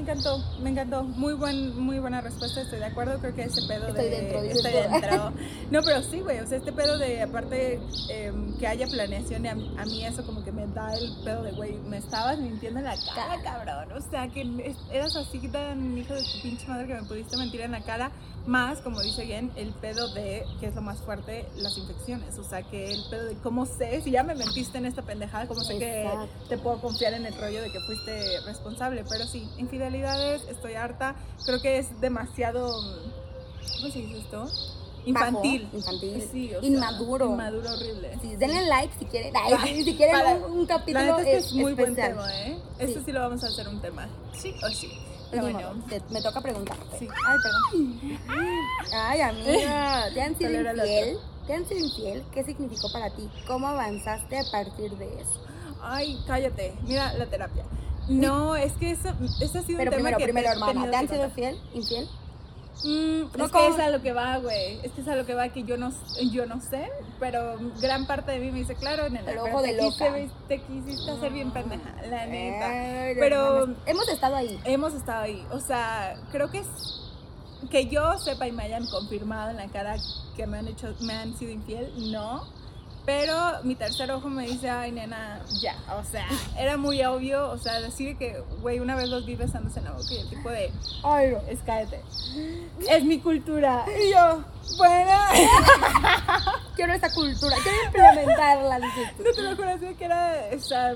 encantó, 0.04 0.38
me 0.60 0.70
encantó. 0.70 1.02
Muy 1.02 1.34
buen, 1.34 1.78
muy 1.78 1.98
buena 1.98 2.20
respuesta, 2.20 2.60
estoy 2.60 2.78
de 2.78 2.86
acuerdo. 2.86 3.18
Creo 3.18 3.34
que 3.34 3.42
ese 3.42 3.62
pedo 3.66 3.88
Estoy 3.88 4.04
de. 4.04 4.10
dentro, 4.10 4.38
estoy 4.42 4.72
dentro. 4.72 5.32
No, 5.70 5.82
pero 5.82 6.02
sí, 6.02 6.20
güey. 6.20 6.38
O 6.40 6.46
sea, 6.46 6.58
este 6.58 6.72
pedo 6.72 6.98
de, 6.98 7.22
aparte, 7.22 7.80
em, 8.10 8.56
que 8.58 8.66
haya 8.66 8.86
planeación, 8.86 9.46
a, 9.46 9.52
a 9.52 9.84
mí 9.86 10.04
eso 10.04 10.24
como 10.24 10.44
que 10.44 10.52
me 10.52 10.66
da 10.68 10.94
el 10.94 11.12
pedo 11.24 11.42
de, 11.42 11.52
güey, 11.52 11.74
me 11.88 11.96
estabas 11.98 12.38
mintiendo 12.38 12.78
en 12.80 12.84
la 12.84 12.96
cara, 13.14 13.40
cabrón. 13.42 13.92
O 13.92 14.00
sea, 14.10 14.28
que 14.28 14.74
eras 14.92 15.16
así 15.16 15.48
tan 15.48 15.96
hijo 15.98 16.14
de 16.14 16.22
tu 16.22 16.42
pinche 16.42 16.66
madre 16.68 16.86
que 16.86 16.94
me 16.94 17.02
pudiste 17.04 17.36
mentir 17.36 17.62
en 17.62 17.72
la 17.72 17.82
cara. 17.82 18.12
Más, 18.46 18.80
como 18.80 19.00
dice 19.00 19.24
bien, 19.24 19.50
el 19.56 19.70
pedo 19.70 20.12
de, 20.12 20.44
que 20.60 20.66
es 20.66 20.74
lo 20.74 20.82
más 20.82 20.98
fuerte, 20.98 21.48
las 21.56 21.78
infecciones. 21.78 22.38
O 22.38 22.44
sea, 22.44 22.62
que 22.62 22.92
el 22.92 23.00
pedo 23.08 23.24
de 23.24 23.36
cómo 23.36 23.64
sé, 23.64 24.02
si 24.02 24.10
ya 24.10 24.22
me 24.22 24.34
mentiste 24.34 24.76
en 24.76 24.84
esta 24.84 25.00
pendejada, 25.00 25.46
cómo 25.46 25.60
sé 25.62 25.78
Exacto. 25.78 26.28
que 26.42 26.48
te 26.50 26.58
puedo 26.58 26.78
confiar 26.78 27.14
en 27.14 27.24
el 27.24 27.34
rollo 27.40 27.62
de 27.62 27.72
que 27.72 27.80
fuiste 27.80 28.40
responsable. 28.44 29.02
Pero 29.08 29.24
sí, 29.26 29.48
infidelidades, 29.98 30.42
estoy 30.48 30.74
harta. 30.74 31.14
Creo 31.44 31.60
que 31.60 31.78
es 31.78 32.00
demasiado. 32.00 32.68
¿Cómo 33.80 33.92
se 33.92 33.98
dice 34.00 34.18
esto? 34.18 34.46
Infantil. 35.06 35.64
Bajo, 35.64 35.76
infantil. 35.76 36.28
Sí, 36.32 36.54
o 36.54 36.60
sea, 36.60 36.68
Inmaduro. 36.68 37.26
Inmaduro 37.26 37.72
horrible. 37.72 38.18
sí, 38.22 38.36
denle 38.36 38.66
like 38.66 38.94
si 38.98 39.04
quieren. 39.04 39.34
Ay, 39.36 39.84
si 39.84 39.94
quieren 39.96 40.14
Para- 40.16 40.34
un, 40.36 40.58
un 40.60 40.66
capítulo 40.66 41.04
La 41.04 41.18
es 41.18 41.24
que 41.24 41.36
es 41.36 41.52
muy 41.52 41.74
buen 41.74 41.90
especial. 41.90 42.10
tema, 42.12 42.40
¿eh? 42.42 42.58
Sí. 42.80 43.02
sí 43.04 43.12
lo 43.12 43.20
vamos 43.20 43.44
a 43.44 43.48
hacer 43.48 43.68
un 43.68 43.80
tema. 43.80 44.08
Sí 44.32 44.54
o 44.62 44.68
sí. 44.70 44.90
Pero 45.30 45.42
bueno. 45.42 45.84
te- 45.88 46.00
me 46.10 46.22
toca 46.22 46.40
preguntar. 46.40 46.76
Sí. 46.98 47.08
Ay, 47.26 47.36
perdón. 47.42 48.18
Ay, 48.94 49.20
amiga, 49.20 50.04
¿te 50.14 50.22
han 50.22 50.38
sido 50.38 50.50
¿Cuál 50.50 50.54
era 50.60 50.72
la 50.72 50.86
infiel? 50.86 51.18
¿Te 51.46 51.54
han 51.54 51.68
sido 51.68 51.84
infiel? 51.86 52.24
¿Qué 52.32 52.44
significó 52.44 52.90
para 52.92 53.10
ti? 53.10 53.28
¿Cómo 53.46 53.66
avanzaste 53.68 54.38
a 54.38 54.44
partir 54.50 54.92
de 54.96 55.20
eso? 55.20 55.42
Ay, 55.82 56.18
cállate. 56.26 56.74
Mira 56.84 57.12
la 57.14 57.26
terapia. 57.26 57.64
No, 58.08 58.54
es 58.56 58.72
que 58.74 58.90
eso, 58.90 59.08
eso 59.40 59.58
ha 59.58 59.62
sido 59.62 59.78
Pero 59.78 59.90
un 59.90 59.96
tema 59.96 60.16
primero, 60.16 60.18
que 60.18 60.24
primero, 60.24 60.46
te 60.48 60.50
he 60.50 60.52
hermana, 60.52 60.90
¿te 60.90 60.96
han 60.96 61.08
sido 61.08 61.30
fiel? 61.30 61.58
¿Infiel? 61.74 62.08
Mm, 62.84 63.38
No 63.38 63.44
es 63.46 63.50
que 63.52 63.66
es 63.68 63.78
a 63.78 63.88
lo 63.88 64.02
que 64.02 64.12
va, 64.12 64.36
güey. 64.38 64.78
Es 64.82 64.92
que 64.92 65.00
es 65.00 65.08
a 65.08 65.16
lo 65.16 65.24
que 65.24 65.32
va 65.34 65.48
que 65.48 65.62
yo 65.62 65.76
no, 65.78 65.90
yo 66.32 66.44
no 66.46 66.60
sé, 66.60 66.90
pero 67.18 67.56
gran 67.80 68.06
parte 68.06 68.32
de 68.32 68.40
mí 68.40 68.50
me 68.50 68.58
dice, 68.58 68.74
claro, 68.74 69.08
nena, 69.08 69.30
El 69.30 69.38
ojo 69.38 69.62
te 69.62 69.68
de 69.68 69.82
loca. 69.82 70.06
quise- 70.14 70.30
te 70.48 70.60
quisiste 70.60 71.10
hacer 71.10 71.32
bien 71.32 71.50
pendeja, 71.52 71.94
la 72.10 72.26
neta. 72.26 73.14
Pero- 73.18 73.74
hemos 73.86 74.08
estado 74.08 74.36
ahí. 74.36 74.60
Hemos 74.64 74.92
estado 74.92 75.22
ahí, 75.22 75.46
o 75.52 75.60
sea, 75.60 76.16
creo 76.30 76.50
que 76.50 76.58
es 76.58 76.66
que 77.70 77.86
yo 77.86 78.18
sepa 78.18 78.46
y 78.48 78.52
me 78.52 78.64
hayan 78.64 78.84
confirmado 78.86 79.50
en 79.50 79.56
la 79.56 79.68
cara 79.68 79.96
que 80.36 80.46
me 80.46 80.58
han 80.58 80.68
hecho, 80.68 80.94
me 81.00 81.14
han 81.14 81.34
sido 81.38 81.52
infiel, 81.52 81.90
no. 82.12 82.44
Pero 83.06 83.34
mi 83.64 83.74
tercer 83.74 84.10
ojo 84.10 84.28
me 84.30 84.46
dice, 84.46 84.70
ay, 84.70 84.90
nena, 84.90 85.42
ya. 85.60 85.76
O 85.98 86.04
sea, 86.04 86.26
era 86.58 86.76
muy 86.76 87.02
obvio. 87.04 87.50
O 87.50 87.58
sea, 87.58 87.80
decir 87.80 88.16
que, 88.16 88.42
güey, 88.62 88.80
una 88.80 88.96
vez 88.96 89.08
los 89.08 89.26
vi 89.26 89.36
besándose 89.36 89.78
en 89.80 89.84
la 89.86 89.92
boca 89.92 90.06
y 90.10 90.18
el 90.20 90.28
tipo 90.30 90.48
de, 90.50 90.72
Ay, 91.02 91.32
no. 91.32 91.38
es 91.48 91.60
cállate. 91.66 92.00
Es 92.88 93.04
mi 93.04 93.20
cultura. 93.20 93.84
Y 93.88 94.10
yo, 94.12 94.42
bueno. 94.78 95.10
Quiero 96.76 96.92
esa 96.92 97.12
cultura, 97.12 97.56
quiero 97.62 97.78
implementarla. 97.86 98.78
No 98.80 99.32
te 99.32 99.42
lo 99.42 99.54
juro, 99.54 99.68
así 99.68 99.94
que 99.94 100.04
era, 100.04 100.46
o 100.52 100.58
sea, 100.58 100.94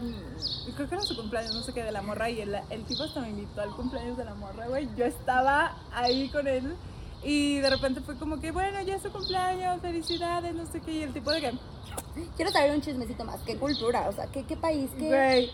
creo 0.75 0.89
que 0.89 0.95
era 0.97 1.05
su 1.05 1.15
cumpleaños, 1.15 1.55
no 1.55 1.63
sé 1.63 1.73
qué, 1.73 1.85
de 1.85 1.93
la 1.93 2.03
morra. 2.03 2.29
Y 2.31 2.41
el, 2.41 2.57
el 2.71 2.85
tipo 2.85 3.05
hasta 3.05 3.21
me 3.21 3.29
invitó 3.31 3.61
al 3.61 3.71
cumpleaños 3.71 4.17
de 4.17 4.25
la 4.25 4.35
morra, 4.35 4.67
güey. 4.67 4.89
Yo 4.97 5.05
estaba 5.05 5.77
ahí 5.93 6.29
con 6.31 6.49
él. 6.49 6.75
Y 7.23 7.59
de 7.59 7.71
repente 7.71 8.01
fue 8.01 8.17
como 8.17 8.39
que, 8.41 8.51
bueno, 8.53 8.81
ya 8.83 8.95
es 8.97 9.03
su 9.03 9.11
cumpleaños, 9.11 9.81
felicidades, 9.81 10.55
no 10.55 10.67
sé 10.67 10.81
qué. 10.81 10.93
Y 10.93 11.03
el 11.03 11.13
tipo 11.13 11.31
de 11.33 11.41
que, 11.41 11.53
Quiero 12.37 12.51
saber 12.53 12.73
un 12.73 12.81
chismecito 12.81 13.25
más. 13.25 13.41
¿Qué 13.47 13.57
cultura? 13.57 14.09
O 14.09 14.13
sea, 14.13 14.27
¿qué, 14.27 14.45
qué 14.45 14.57
país? 14.57 14.91
¿Qué? 14.99 15.09
Güey, 15.09 15.51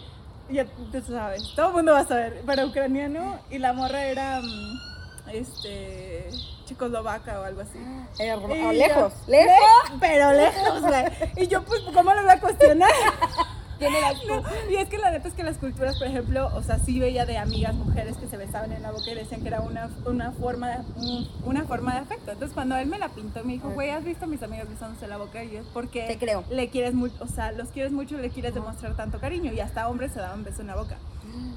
ya 0.50 0.66
tú 0.66 1.02
sabes, 1.06 1.42
todo 1.56 1.68
el 1.68 1.72
mundo 1.74 1.92
va 1.92 2.00
a 2.00 2.06
saber, 2.06 2.42
pero 2.46 2.66
ucraniano 2.66 3.38
y 3.50 3.58
la 3.58 3.72
morra 3.72 4.04
era, 4.06 4.40
mm, 4.40 5.30
este, 5.32 6.28
checoslovaca 6.66 7.40
o 7.40 7.44
algo 7.44 7.62
así. 7.62 7.78
Yo, 8.48 8.72
lejos, 8.72 9.12
"Le- 9.26 9.44
lejos. 9.44 9.92
Pero 10.00 10.32
lejos, 10.32 10.80
güey. 10.82 11.04
Y 11.36 11.46
yo, 11.48 11.64
pues, 11.64 11.80
¿cómo 11.94 12.12
lo 12.14 12.22
voy 12.22 12.30
a 12.30 12.40
cuestionar? 12.40 12.90
Tiene 13.88 14.00
las 14.00 14.24
No, 14.26 14.42
y 14.70 14.76
es 14.76 14.88
que 14.88 14.98
la 14.98 15.10
neta 15.10 15.28
es 15.28 15.34
que 15.34 15.42
las 15.42 15.58
culturas, 15.58 15.98
por 15.98 16.06
ejemplo, 16.06 16.50
o 16.54 16.62
sea, 16.62 16.78
sí 16.78 16.98
veía 17.00 17.26
de 17.26 17.38
amigas 17.38 17.74
mujeres 17.74 18.16
que 18.16 18.26
se 18.26 18.36
besaban 18.36 18.72
en 18.72 18.82
la 18.82 18.90
boca 18.90 19.10
y 19.10 19.14
decían 19.14 19.40
que 19.42 19.48
era 19.48 19.60
una, 19.60 19.90
una, 20.06 20.32
forma, 20.32 20.70
de, 20.70 20.76
un- 20.96 21.28
una 21.44 21.64
forma 21.64 21.94
de 21.94 22.00
afecto. 22.00 22.30
Entonces, 22.32 22.54
cuando 22.54 22.76
él 22.76 22.86
me 22.86 22.98
la 22.98 23.08
pintó, 23.08 23.44
me 23.44 23.54
dijo, 23.54 23.70
güey, 23.70 23.90
¿has 23.90 24.04
visto 24.04 24.24
a 24.24 24.28
mis 24.28 24.42
amigas 24.42 24.68
besándose 24.68 25.04
en 25.04 25.10
la 25.10 25.16
boca? 25.18 25.42
Y 25.44 25.56
es 25.56 25.64
porque 25.72 26.02
Te 26.06 26.18
creo. 26.18 26.44
le 26.50 26.68
quieres 26.68 26.94
mucho, 26.94 27.14
o 27.20 27.26
sea, 27.28 27.52
los 27.52 27.68
quieres 27.68 27.92
mucho 27.92 28.18
y 28.18 28.22
le 28.22 28.30
quieres 28.30 28.54
demostrar 28.54 28.94
tanto 28.96 29.18
cariño. 29.18 29.52
Y 29.52 29.60
hasta 29.60 29.88
hombres 29.88 30.12
se 30.12 30.20
daban 30.20 30.44
beso 30.44 30.60
en 30.62 30.68
la 30.68 30.76
boca. 30.76 30.96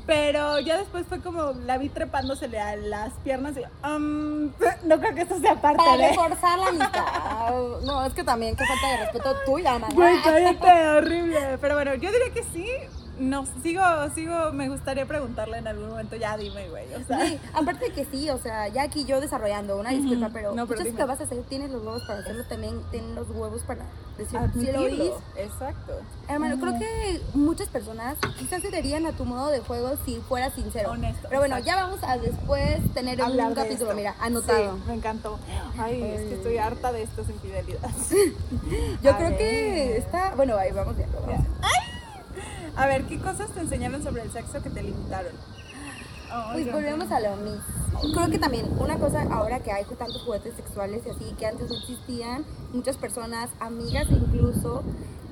Pero 0.06 0.60
ya 0.60 0.78
después 0.78 1.06
fue 1.08 1.20
como 1.22 1.52
la 1.66 1.78
vi 1.78 1.90
trepándosele 1.90 2.60
a 2.60 2.76
las 2.78 3.14
piernas 3.26 3.56
y 3.58 3.62
um, 3.86 4.46
no 4.86 5.00
creo 5.00 5.14
que 5.16 5.22
esto 5.22 5.40
sea 5.40 5.60
parte 5.60 5.78
Para 5.78 5.98
de. 5.98 6.08
reforzar 6.10 6.60
la 6.60 6.68
amistad. 6.70 7.54
No, 7.84 8.06
es 8.06 8.14
que 8.14 8.24
también, 8.24 8.56
qué 8.56 8.66
falta 8.66 8.88
de 8.88 8.98
respeto 8.98 9.36
tuya, 9.46 9.74
mamá. 9.74 9.88
Güey, 9.94 10.22
cállate, 10.24 10.88
horrible. 10.90 11.58
Pero 11.60 11.76
bueno, 11.76 11.94
yo 11.96 12.12
diría 12.12 12.32
que 12.34 12.44
sí. 12.44 12.68
No, 13.20 13.46
sigo, 13.64 13.82
sigo, 14.14 14.52
me 14.54 14.70
gustaría 14.70 15.06
preguntarle 15.08 15.58
en 15.58 15.68
algún 15.68 15.90
momento, 15.90 16.16
ya 16.16 16.38
dime, 16.38 16.70
güey. 16.70 16.86
O 16.94 17.04
sea, 17.06 17.26
Sí, 17.26 17.40
aparte 17.54 17.86
de 17.86 17.92
que 17.94 18.06
sí, 18.06 18.30
o 18.30 18.38
sea, 18.38 18.68
ya 18.68 18.84
aquí 18.84 19.06
yo 19.06 19.20
desarrollando 19.20 19.78
una 19.78 19.90
disculpa, 19.90 20.30
pero, 20.32 20.54
No, 20.54 20.68
pero 20.68 20.84
que 20.96 21.04
vas 21.06 21.20
a 21.20 21.24
hacer, 21.24 21.42
tienes 21.50 21.72
los 21.72 21.82
huevos 21.84 22.04
para 22.06 22.20
hacerlo, 22.20 22.44
también 22.48 22.80
tienes 22.92 23.16
los 23.16 23.30
huevos 23.30 23.64
para 23.64 23.86
decir, 24.18 24.40
si 24.54 24.72
lo. 24.72 25.20
Exacto. 25.36 25.94
Hermano, 26.28 26.60
creo 26.60 26.78
que 26.78 27.22
muchas 27.34 27.68
personas 27.70 28.18
quizás 28.38 28.62
se 28.62 28.70
a 29.08 29.12
tu 29.14 29.26
modo 29.26 29.50
de 29.50 29.60
juego 29.60 29.96
si 30.06 30.18
fueras 30.28 30.54
sincero. 30.54 30.92
Honesto, 30.92 31.28
Pero 31.28 31.42
bueno, 31.42 31.58
exacto. 31.58 31.76
ya 31.80 31.86
vamos 31.88 32.04
a 32.04 32.18
después 32.18 32.94
tener 32.94 33.22
Hablar 33.22 33.48
un 33.48 33.54
de 33.56 33.62
capítulo, 33.62 33.90
esto. 33.92 33.96
mira, 33.98 34.16
anotado. 34.20 34.76
Sí, 34.78 34.84
me 34.88 34.94
encantó. 34.94 35.40
Ay, 35.78 36.02
es 36.04 36.22
que 36.22 36.34
estoy 36.36 36.58
harta 36.58 36.92
de 36.92 37.04
estas 37.04 37.30
infidelidades. 37.30 38.10
Yo 39.02 39.12
A 39.12 39.18
creo 39.18 39.30
ver. 39.30 39.38
que 39.38 39.98
está, 39.98 40.34
bueno, 40.36 40.56
ahí 40.58 40.72
vamos 40.72 40.96
viendo. 40.96 41.20
vamos 41.20 41.36
viendo. 41.36 41.60
A 42.78 42.86
ver, 42.88 43.06
¿qué 43.06 43.18
cosas 43.18 43.50
te 43.52 43.60
enseñaron 43.60 44.04
sobre 44.04 44.22
el 44.24 44.32
sexo 44.32 44.62
que 44.62 44.70
te 44.70 44.84
limitaron? 44.84 45.34
Pues 46.54 46.72
volvemos 46.72 47.12
a 47.12 47.20
lo 47.22 47.36
mismo. 47.38 47.62
Creo 48.14 48.30
que 48.30 48.38
también 48.38 48.66
una 48.80 48.98
cosa 48.98 49.24
ahora 49.32 49.60
que 49.62 49.72
hay 49.72 49.86
tantos 49.86 50.22
juguetes 50.24 50.54
sexuales 50.56 51.02
y 51.06 51.10
así 51.10 51.34
que 51.40 51.46
antes 51.48 51.70
no 51.70 51.78
existían, 51.78 52.46
muchas 52.74 52.98
personas, 52.98 53.50
amigas 53.60 54.06
incluso, 54.10 54.84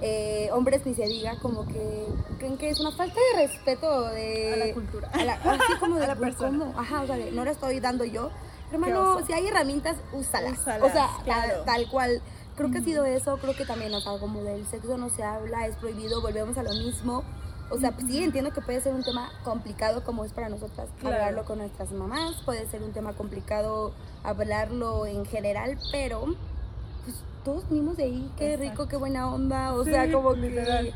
eh, 0.02 0.50
hombres 0.54 0.86
ni 0.86 0.96
se 0.96 1.06
diga, 1.06 1.38
como 1.42 1.68
que 1.68 2.08
creen 2.40 2.58
que 2.58 2.70
es 2.70 2.80
una 2.80 2.92
falta 2.94 3.20
de 3.34 3.46
respeto 3.48 4.06
de 4.10 4.54
A 4.54 4.66
la 4.68 4.74
cultura. 4.74 5.10
a 5.14 5.24
la- 5.26 5.34
así 5.34 5.74
como 5.80 5.96
de 6.00 6.06
A 6.06 6.08
la 6.08 6.16
persona. 6.16 6.58
¿cómo? 6.66 6.80
Ajá, 6.80 7.02
o 7.02 7.08
sea, 7.08 7.18
no 7.32 7.46
la 7.46 7.52
estoy 7.52 7.80
dando 7.80 8.06
yo. 8.06 8.32
Hermano, 8.72 9.20
si 9.28 9.34
hay 9.34 9.48
herramientas, 9.48 9.96
úsalas. 10.12 10.54
Úsalas, 10.60 10.82
o 10.90 10.92
sea, 10.92 11.10
tal, 11.66 11.88
cual. 11.90 12.22
Creo 12.56 12.72
que 12.72 12.78
ha 12.78 12.82
sido 12.82 13.04
eso, 13.06 13.38
creo 13.38 13.56
que 13.56 13.66
también, 13.66 13.94
o 13.94 14.00
sea, 14.02 14.18
como 14.18 14.42
del 14.42 14.66
sexo 14.68 14.98
no 14.98 15.10
se 15.10 15.24
habla, 15.24 15.68
es 15.68 15.76
prohibido, 15.76 16.22
volvemos 16.22 16.58
a 16.58 16.64
lo 16.64 16.72
mismo. 16.74 17.24
O 17.70 17.78
sea, 17.80 17.92
pues 17.92 18.06
sí, 18.08 18.24
entiendo 18.24 18.52
que 18.54 18.62
puede 18.62 18.80
ser 18.80 18.94
un 18.94 19.04
tema 19.04 19.30
complicado 19.44 20.04
como 20.04 20.24
es 20.24 20.32
para 20.32 20.50
nosotras 20.50 20.88
Claro. 21.00 21.16
hablarlo 21.18 21.46
con 21.46 21.58
nuestras 21.58 21.92
mamás, 21.92 22.36
puede 22.46 22.66
ser 22.68 22.84
un 22.84 22.92
tema 22.94 23.14
complicado 23.14 23.92
hablarlo 24.24 25.06
en 25.08 25.26
general, 25.26 25.78
pero 25.92 26.26
pues 27.04 27.16
todos 27.44 27.68
venimos 27.70 27.98
de 27.98 28.04
ahí, 28.04 28.32
qué 28.38 28.54
Exacto. 28.54 28.72
rico, 28.72 28.88
qué 28.88 28.98
buena 28.98 29.34
onda, 29.34 29.74
o 29.74 29.84
Sí, 29.84 29.92
sea, 29.92 30.12
como 30.12 30.34
literal. 30.34 30.94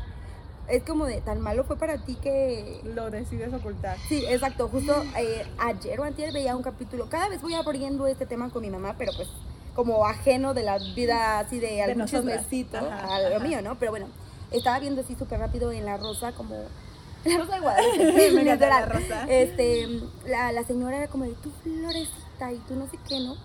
que 0.68 0.76
es 0.76 0.84
como 0.84 1.06
de 1.06 1.20
tan 1.20 1.40
malo 1.40 1.64
fue 1.64 1.76
para 1.76 1.98
ti 1.98 2.14
que 2.14 2.80
Lo 2.84 3.10
decides 3.10 3.52
ocultar. 3.52 3.98
Sí, 4.08 4.24
exacto. 4.28 4.68
Justo 4.68 4.94
eh, 5.18 5.44
ayer 5.58 5.98
o 5.98 6.04
antier 6.04 6.32
veía 6.32 6.54
un 6.56 6.62
capítulo. 6.62 7.08
Cada 7.08 7.28
vez 7.28 7.42
voy 7.42 7.54
abriendo 7.54 8.06
este 8.06 8.24
tema 8.26 8.48
con 8.50 8.62
mi 8.62 8.70
mamá, 8.70 8.94
pero 8.96 9.10
pues 9.16 9.28
como 9.74 10.06
ajeno 10.06 10.54
de 10.54 10.62
la 10.62 10.78
vida 10.78 11.38
así 11.38 11.58
de 11.58 11.82
algún 11.82 12.06
chismecito 12.06 12.78
Ajá, 12.78 13.16
a 13.16 13.20
lo 13.28 13.36
ajá. 13.36 13.46
mío, 13.46 13.62
¿no? 13.62 13.78
Pero 13.78 13.92
bueno, 13.92 14.06
estaba 14.50 14.78
viendo 14.78 15.00
así 15.02 15.14
súper 15.14 15.38
rápido 15.40 15.72
en 15.72 15.84
La 15.84 15.96
Rosa 15.96 16.32
como... 16.32 16.54
La 17.24 17.38
Rosa 17.38 17.54
de 17.54 17.60
Guadalupe. 17.62 18.30
Me 18.32 18.44
literal. 18.52 18.80
La 18.80 18.86
Rosa. 18.86 19.26
Este, 19.28 19.88
la, 20.26 20.52
la 20.52 20.64
señora 20.64 20.96
era 20.98 21.08
como 21.08 21.24
de 21.24 21.34
tu 21.34 21.50
florecita 21.62 22.52
y 22.52 22.58
tú 22.66 22.74
no 22.74 22.86
sé 22.88 22.98
qué, 23.08 23.20
¿no? 23.20 23.36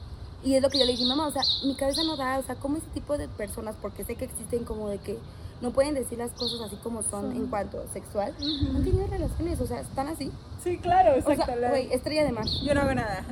Y 0.43 0.55
es 0.55 0.61
lo 0.61 0.69
que 0.69 0.77
yo 0.77 0.85
le 0.85 0.91
dije, 0.91 1.05
mamá, 1.05 1.27
o 1.27 1.31
sea, 1.31 1.41
mi 1.63 1.75
cabeza 1.75 2.03
no 2.03 2.15
da, 2.17 2.37
o 2.37 2.43
sea, 2.43 2.55
como 2.55 2.77
ese 2.77 2.85
tipo 2.93 3.17
de 3.17 3.27
personas, 3.27 3.75
porque 3.81 4.03
sé 4.05 4.15
que 4.15 4.25
existen 4.25 4.63
como 4.63 4.89
de 4.89 4.99
que 4.99 5.17
no 5.61 5.71
pueden 5.71 5.93
decir 5.93 6.17
las 6.17 6.31
cosas 6.31 6.59
así 6.61 6.75
como 6.77 7.01
son 7.03 7.31
en 7.31 7.47
cuanto 7.47 7.83
sexual, 7.93 8.33
no 8.39 8.77
han 8.77 8.83
tenido 8.83 9.07
relaciones, 9.07 9.59
o 9.61 9.67
sea, 9.67 9.79
están 9.81 10.07
así. 10.09 10.31
Sí, 10.63 10.77
claro, 10.77 11.11
O 11.13 11.15
exacto. 11.15 11.45
sea, 11.45 11.55
la- 11.55 11.69
güey, 11.69 11.91
estrella 11.93 12.23
de 12.23 12.31
mar. 12.31 12.45
Yo 12.63 12.73
no 12.73 12.81
hago 12.81 12.93
nada. 12.93 13.23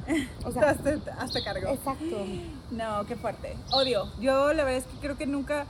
O 0.46 0.52
sea- 0.52 0.62
hasta, 0.70 0.94
hasta 1.20 1.44
cargo. 1.44 1.68
Exacto. 1.70 2.18
No, 2.72 3.06
qué 3.08 3.16
fuerte. 3.16 3.56
Odio. 3.72 4.08
Yo 4.20 4.54
la 4.54 4.64
verdad 4.64 4.80
es 4.80 4.86
que 4.86 4.98
creo 5.00 5.18
que 5.18 5.26
nunca. 5.26 5.66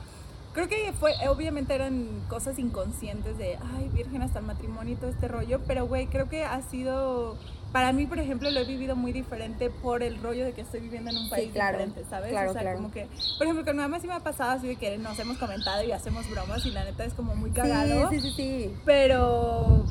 Creo 0.52 0.68
que 0.68 0.92
fue, 0.92 1.12
obviamente 1.28 1.74
eran 1.74 2.06
cosas 2.28 2.60
inconscientes 2.60 3.36
de, 3.38 3.58
ay, 3.74 3.88
virgen 3.88 4.22
hasta 4.22 4.38
el 4.38 4.44
matrimonio 4.46 4.92
y 4.94 4.96
todo 4.96 5.10
este 5.10 5.26
rollo, 5.26 5.60
pero 5.66 5.88
güey, 5.88 6.06
creo 6.06 6.28
que 6.28 6.44
ha 6.44 6.62
sido, 6.62 7.36
para 7.74 7.92
mí, 7.92 8.06
por 8.06 8.20
ejemplo, 8.20 8.48
lo 8.52 8.60
he 8.60 8.64
vivido 8.64 8.94
muy 8.94 9.10
diferente 9.10 9.68
por 9.68 10.04
el 10.04 10.22
rollo 10.22 10.44
de 10.44 10.52
que 10.52 10.60
estoy 10.60 10.78
viviendo 10.78 11.10
en 11.10 11.16
un 11.16 11.24
Sí, 11.24 11.30
país 11.30 11.52
claro. 11.52 11.76
diferente, 11.78 12.08
¿sabes? 12.08 12.30
Claro, 12.30 12.50
o 12.50 12.52
sea, 12.52 12.62
claro. 12.62 12.76
como 12.76 12.92
que, 12.92 13.08
por 13.36 13.48
ejemplo, 13.48 13.64
con 13.64 13.74
mi 13.74 13.82
mamá 13.82 13.98
sí 13.98 14.06
me 14.06 14.14
ha 14.14 14.20
pasado 14.20 14.52
así 14.52 14.68
de 14.68 14.76
que 14.76 14.96
nos 14.96 15.18
hemos 15.18 15.38
comentado 15.38 15.82
y 15.82 15.90
hacemos 15.90 16.30
bromas 16.30 16.64
y 16.66 16.70
la 16.70 16.84
neta 16.84 17.04
es 17.04 17.14
como 17.14 17.34
muy 17.34 17.50
cagado. 17.50 18.10
Sí, 18.10 18.20
sí, 18.20 18.30
sí, 18.30 18.36
sí. 18.36 18.74
Pero 18.84 19.84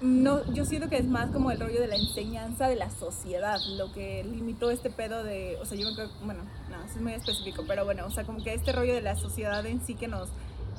no, 0.00 0.52
yo 0.52 0.64
siento 0.64 0.88
que 0.88 0.98
es 0.98 1.04
más 1.06 1.32
como 1.32 1.50
el 1.50 1.58
rollo 1.58 1.80
de 1.80 1.88
la 1.88 1.96
enseñanza 1.96 2.68
de 2.68 2.76
la 2.76 2.90
sociedad, 2.90 3.58
lo 3.76 3.92
que 3.92 4.22
limitó 4.22 4.70
este 4.70 4.90
pedo 4.90 5.24
de, 5.24 5.56
o 5.60 5.64
sea, 5.64 5.76
yo 5.76 5.88
me 5.88 5.96
creo, 5.96 6.08
bueno, 6.24 6.44
no, 6.70 6.76
eso 6.84 6.94
es 6.94 7.00
muy 7.02 7.12
específico, 7.14 7.64
pero 7.66 7.84
bueno, 7.84 8.06
o 8.06 8.10
sea, 8.12 8.22
como 8.22 8.40
que 8.44 8.54
este 8.54 8.70
rollo 8.70 8.94
de 8.94 9.02
la 9.02 9.16
sociedad 9.16 9.66
en 9.66 9.84
sí 9.84 9.96
que 9.96 10.06
nos 10.06 10.28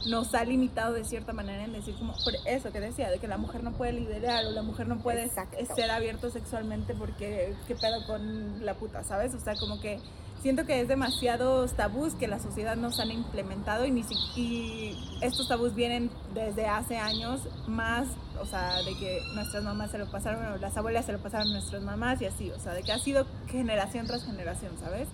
nos 0.06 0.34
ha 0.36 0.44
limitado 0.46 0.94
de 0.94 1.04
cierta 1.04 1.34
manera 1.34 1.63
en 1.63 1.74
decir 1.74 1.96
como 1.96 2.13
por 2.24 2.34
eso 2.46 2.72
que 2.72 2.80
decía 2.80 3.10
de 3.10 3.20
que 3.20 3.27
la 3.27 3.38
mujer 3.38 3.63
no 3.63 3.72
puede 3.72 3.94
liderar 3.94 4.46
o 4.46 4.51
la 4.51 4.62
mujer 4.62 4.88
no 4.88 5.00
puede 5.00 5.24
Exacto. 5.25 5.58
ser 5.75 5.89
abierto 5.92 6.30
sexualmente 6.30 6.94
porque 6.94 7.54
qué 7.68 7.75
pedo 7.75 8.06
con 8.06 8.66
la 8.66 8.75
puta, 8.75 9.04
¿sabes? 9.04 9.34
O 9.34 9.39
sea, 9.39 9.56
como 9.56 9.80
que 9.82 10.00
siento 10.42 10.66
que 10.66 10.80
es 10.82 10.88
demasiados 10.88 11.74
tabús 11.74 12.13
que 12.13 12.27
la 12.27 12.39
sociedad 12.39 12.75
nos 12.77 13.00
han 13.00 13.12
implementado 13.12 13.86
y, 13.86 13.92
ni 13.92 14.04
si- 14.04 14.16
y 14.39 15.18
estos 15.22 15.48
tabús 15.48 15.74
vienen 15.74 16.12
desde 16.36 16.68
hace 16.68 16.98
años 16.98 17.42
más, 17.68 18.08
o 18.39 18.46
sea, 18.46 18.77
de 18.84 18.96
que 19.00 19.20
nuestras 19.34 19.63
mamás 19.63 19.89
se 19.92 19.98
lo 19.98 20.10
pasaron, 20.12 20.46
o 20.54 20.58
las 20.58 20.77
abuelas 20.77 21.06
se 21.08 21.12
lo 21.12 21.18
pasaron 21.20 21.48
a 21.50 21.51
nuestras 21.54 21.82
mamás 21.82 22.22
y 22.22 22.25
así, 22.27 22.51
o 22.51 22.60
sea, 22.60 22.74
de 22.74 22.84
que 22.84 22.92
ha 22.92 23.00
sido 23.00 23.25
generación 23.50 24.06
tras 24.06 24.24
generación, 24.24 24.74
¿sabes? 24.80 25.08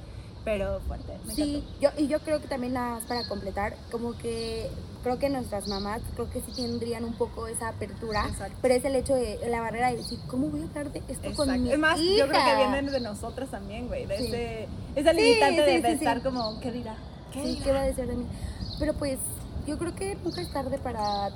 Pero 0.45 0.81
fuerte, 0.81 1.17
me 1.25 1.33
Sí, 1.33 1.55
encantó. 1.57 1.79
yo, 1.79 1.89
y 2.03 2.07
yo 2.07 2.19
creo 2.19 2.41
que 2.41 2.47
también 2.47 2.73
nada 2.73 2.95
más 2.95 3.03
para 3.05 3.25
completar, 3.29 3.75
como 3.91 4.11
que 4.17 4.69
creo 5.01 5.17
que 5.17 5.29
nuestras 5.29 5.67
mamás, 5.69 6.01
creo 6.15 6.29
que 6.29 6.41
sí 6.41 6.51
tendrían 6.53 7.05
un 7.05 7.13
poco 7.13 7.47
esa 7.47 7.69
apertura, 7.69 8.25
Exacto. 8.27 8.57
pero 8.61 8.73
es 8.73 8.83
el 8.83 8.95
hecho 8.95 9.15
de 9.15 9.39
la 9.49 9.61
barrera 9.61 9.89
de 9.91 9.97
decir, 9.97 10.19
¿cómo 10.27 10.47
voy 10.47 10.61
a 10.61 10.63
hablar 10.65 10.91
de 10.91 10.99
esto 11.07 11.31
con 11.35 11.49
Exacto. 11.49 11.61
mi 11.61 11.71
Es 11.71 11.79
más, 11.79 11.97
yo 11.99 12.27
creo 12.27 12.31
que 12.31 12.37
hija?" 12.37 12.57
vienen 12.57 12.85
de 12.91 12.99
nosotras 12.99 13.49
también, 13.51 13.87
güey, 13.87 14.05
de 14.05 14.17
Sí. 14.17 14.25
ese, 14.27 14.67
esa 14.95 15.11
Sí, 15.11 15.17
limitante 15.17 15.61
de 15.61 15.75
sí, 15.77 15.81
pensar 15.81 16.21
como, 16.23 16.59
¿qué 16.59 16.71
dirá? 16.73 16.95
¿Qué 17.31 17.41
Sí, 17.41 17.47
dirá? 17.53 17.63
¿qué 17.63 17.71
va 17.71 17.79
a 17.79 17.85
decir 17.85 18.07
de 18.07 18.15
mí? 18.15 18.25
Pero 18.79 18.93
pues, 18.95 19.19
yo 19.65 19.77
creo 19.77 19.95
que 19.95 20.15
nunca 20.23 20.41
es 20.41 20.51
tarde 20.51 20.77
para 20.77 21.27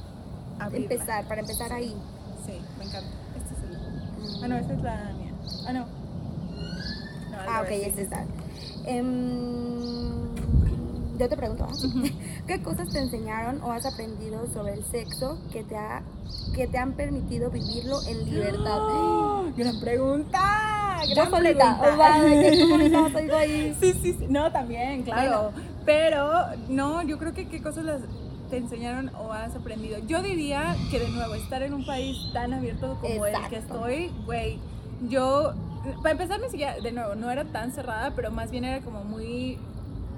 Abrirla. 0.60 0.94
empezar, 0.96 1.26
para 1.30 1.42
empezar 1.42 1.72
ahí. 1.72 1.96
Sí, 2.46 2.60
me 2.78 2.84
encanta. 2.86 3.10
Este 3.38 3.54
es 3.54 3.64
el... 3.64 4.44
Ah, 4.44 4.48
no, 4.50 4.58
esta 4.58 4.74
es 4.74 4.82
la 4.82 5.14
mía. 5.14 5.32
Ah, 5.66 5.72
no. 5.74 5.86
Ah, 7.48 7.62
ok, 7.62 7.70
es 7.72 7.98
esta. 7.98 8.26
Em, 8.88 10.08
yo 11.18 11.28
te 11.28 11.36
pregunto, 11.36 11.68
¿ah? 11.70 11.74
¿qué 12.48 12.62
cosas 12.62 12.90
te 12.90 13.00
enseñaron 13.00 13.62
o 13.62 13.72
has 13.72 13.86
aprendido 13.86 14.48
sobre 14.54 14.74
el 14.74 14.86
sexo 14.86 15.38
que 15.52 15.64
te, 15.64 15.76
ha, 15.76 16.04
que 16.56 16.68
te 16.68 16.78
han 16.78 16.94
permitido 16.94 17.52
vivirlo 17.52 18.00
en 18.08 18.26
libertad? 18.26 18.78
¡Oh! 18.80 19.46
Gran 19.56 19.80
pregunta. 19.80 21.00
Yo 21.08 21.16
gran 21.16 21.30
solita, 21.30 21.80
pregunta. 21.80 21.94
o 21.94 21.98
sea, 21.98 22.22
de 22.22 22.50
que 22.50 22.58
tú 22.58 22.68
solita 22.70 23.02
vas 23.02 23.16
algo 23.16 23.36
ahí. 23.36 23.78
Sí, 23.80 23.94
sí, 23.94 24.16
sí. 24.18 24.28
No, 24.30 24.52
también, 24.52 25.04
claro. 25.04 25.52
Pero, 25.86 26.32
no, 26.70 27.02
yo 27.04 27.18
creo 27.18 27.34
que 27.34 27.48
qué 27.48 27.62
cosas 27.62 27.86
las 27.86 28.02
te 28.50 28.58
enseñaron 28.58 29.12
o 29.16 29.34
has 29.34 29.56
aprendido. 29.56 30.00
Yo 30.08 30.22
diría 30.22 30.76
que 30.90 31.00
de 31.00 31.10
nuevo, 31.10 31.36
estar 31.36 31.64
en 31.64 31.74
un 31.74 31.86
país 31.86 32.18
tan 32.34 32.54
abierto 32.54 32.98
como 33.02 33.26
el 33.26 33.34
que 33.50 33.56
Exacto. 33.58 33.88
estoy, 33.88 34.12
güey, 34.26 34.60
yo, 35.10 35.54
para 35.98 36.12
empezar, 36.12 36.40
ni 36.40 36.50
siquiera, 36.50 36.76
de 36.80 36.92
nuevo, 36.92 37.16
no 37.16 37.30
era 37.32 37.46
tan 37.46 37.72
cerrada, 37.72 38.14
pero 38.16 38.32
más 38.32 38.52
bien 38.52 38.64
era 38.66 38.84
como 38.84 39.04
muy 39.04 39.58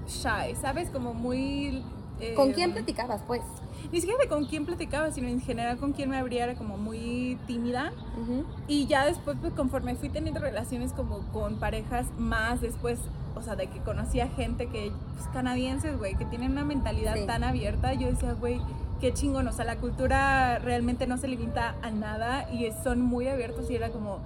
shy, 0.08 0.56
¿sabes? 0.60 0.90
Como 0.90 1.14
muy... 1.14 1.84
eh, 2.20 2.34
¿Con 2.36 2.52
quién 2.54 2.74
platicabas, 2.74 3.22
pues? 3.28 3.42
Ni 3.92 4.02
siquiera 4.02 4.22
de 4.22 4.28
con 4.30 4.46
quién 4.46 4.66
platicaba, 4.66 5.10
sino 5.12 5.28
en 5.28 5.40
general 5.42 5.78
con 5.78 5.94
quién 5.94 6.10
me 6.10 6.18
abría, 6.18 6.44
era 6.44 6.56
como 6.56 6.78
muy 6.78 7.38
tímida. 7.48 7.92
Ujú. 8.22 8.44
Y 8.68 8.88
ya 8.88 9.06
después, 9.06 9.38
pues 9.40 9.54
conforme 9.54 9.96
fui 9.96 10.10
teniendo 10.10 10.40
relaciones 10.40 10.92
como 10.94 11.20
con 11.32 11.56
parejas 11.60 12.08
más 12.18 12.60
después, 12.62 13.00
o 13.36 13.42
sea, 13.42 13.56
de 13.56 13.68
que 13.68 13.80
conocía 13.80 14.28
gente 14.28 14.68
que, 14.68 14.92
pues 15.16 15.28
canadienses, 15.30 15.98
güey, 15.98 16.16
que 16.16 16.26
tienen 16.26 16.52
una 16.52 16.66
mentalidad 16.66 17.16
Sí. 17.16 17.26
tan 17.26 17.44
abierta, 17.44 17.94
yo 17.94 18.08
decía, 18.08 18.34
güey, 18.34 18.60
qué 19.00 19.14
chingón, 19.14 19.48
o 19.48 19.54
sea, 19.54 19.64
la 19.64 19.78
cultura 19.78 20.60
realmente 20.60 21.08
no 21.08 21.18
se 21.18 21.28
limita 21.30 21.76
a 21.82 21.90
nada 21.90 22.52
y 22.52 22.70
son 22.84 23.02
muy 23.02 23.28
abiertos 23.30 23.72
y 23.72 23.76
era 23.76 23.90
como, 23.92 24.20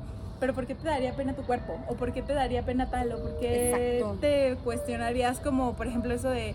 pero 0.43 0.53
¿por 0.53 0.67
qué 0.67 0.75
te 0.75 0.85
daría 0.85 1.15
pena 1.15 1.33
tu 1.33 1.43
cuerpo? 1.43 1.79
¿O 1.87 1.95
por 1.95 2.11
qué 2.11 2.21
te 2.21 2.33
daría 2.33 2.63
pena 2.63 2.89
tal? 2.89 3.13
¿O 3.13 3.21
por 3.21 3.39
qué 3.39 3.69
Exacto. 3.69 4.17
te 4.19 4.57
cuestionarías 4.61 5.39
como, 5.39 5.71
por 5.71 5.87
ejemplo, 5.87 6.13
eso 6.13 6.29
de 6.29 6.53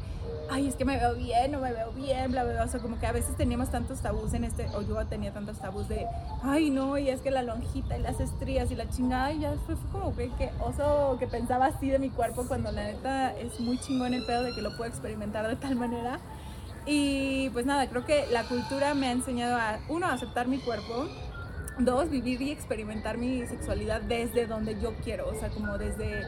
ay, 0.51 0.69
es 0.69 0.77
que 0.77 0.85
me 0.85 0.99
veo 0.99 1.15
bien, 1.15 1.53
no 1.53 1.61
me 1.61 1.73
veo 1.73 1.91
bien, 1.93 2.31
bla, 2.31 2.45
bla, 2.45 2.53
bla. 2.53 2.65
O 2.65 2.69
sea, 2.69 2.81
como 2.81 2.99
que 2.99 3.07
a 3.07 3.13
veces 3.13 3.35
teníamos 3.35 3.71
tantos 3.71 4.01
tabús 4.01 4.35
en 4.35 4.45
este, 4.45 4.67
o 4.75 4.83
yo 4.83 4.95
tenía 5.07 5.33
tantos 5.33 5.59
tabús 5.59 5.89
de, 5.89 6.07
ay, 6.43 6.69
no, 6.69 6.99
y 6.99 7.09
es 7.09 7.23
que 7.23 7.31
la 7.31 7.43
lonjita 7.43 7.97
y 7.97 8.03
las 8.03 8.21
estrías 8.21 8.71
y 8.71 8.75
la 8.75 8.91
chingada, 8.91 9.33
y 9.33 9.41
ya 9.41 9.53
después 9.53 9.79
fue 9.79 10.01
como 10.01 10.15
que, 10.15 10.29
que 10.37 10.51
oso 10.61 11.17
que 11.19 11.27
pensaba 11.27 11.65
así 11.65 11.89
de 11.89 11.99
mi 11.99 12.11
cuerpo 12.11 12.45
cuando 12.47 12.71
la 12.71 12.85
neta 12.85 13.35
es 13.39 13.59
muy 13.59 13.79
chingón 13.81 14.13
el 14.13 14.27
pedo 14.27 14.43
de 14.43 14.53
que 14.53 14.61
lo 14.61 14.77
puedo 14.77 14.91
experimentar 14.91 15.49
de 15.49 15.57
tal 15.57 15.77
manera. 15.77 16.19
Y 16.85 17.49
pues 17.51 17.65
nada, 17.65 17.89
creo 17.89 18.05
que 18.05 18.27
la 18.31 18.45
cultura 18.45 18.93
me 18.93 19.09
ha 19.09 19.13
enseñado 19.13 19.57
a, 19.57 19.79
uno, 19.89 20.07
a 20.07 20.13
aceptar 20.13 20.47
mi 20.47 20.59
cuerpo, 20.59 21.07
Dos, 21.79 22.11
vivir 22.11 22.43
y 22.43 22.51
experimentar 22.51 23.19
mi 23.19 23.47
sexualidad 23.47 24.01
desde 24.03 24.47
donde 24.47 24.81
yo 24.81 24.95
quiero, 25.05 25.29
o 25.29 25.35
sea, 25.35 25.49
como 25.51 25.79
desde 25.79 26.27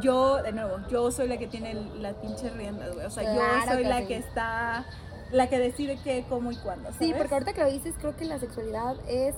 yo, 0.00 0.42
de 0.42 0.52
nuevo, 0.52 0.78
yo 0.88 1.10
soy 1.10 1.28
la 1.28 1.36
que 1.36 1.46
tiene 1.46 1.74
las 1.98 2.14
pinches 2.14 2.52
riendas, 2.54 2.94
güey. 2.94 3.06
O 3.06 3.10
sea, 3.10 3.22
Claro 3.24 3.64
yo 3.66 3.72
soy 3.72 3.82
que 3.82 3.88
la 3.88 3.98
sí. 4.00 4.06
que 4.06 4.16
está, 4.16 4.86
la 5.32 5.48
que 5.48 5.58
decide 5.58 5.98
qué, 6.02 6.24
cómo 6.28 6.52
y 6.52 6.56
cuándo. 6.56 6.90
Sí, 6.98 7.12
porque 7.16 7.34
ahorita 7.34 7.52
que 7.52 7.60
lo 7.62 7.70
dices, 7.70 7.94
creo 7.98 8.16
que 8.16 8.24
la 8.24 8.38
sexualidad 8.38 8.96
es 9.08 9.34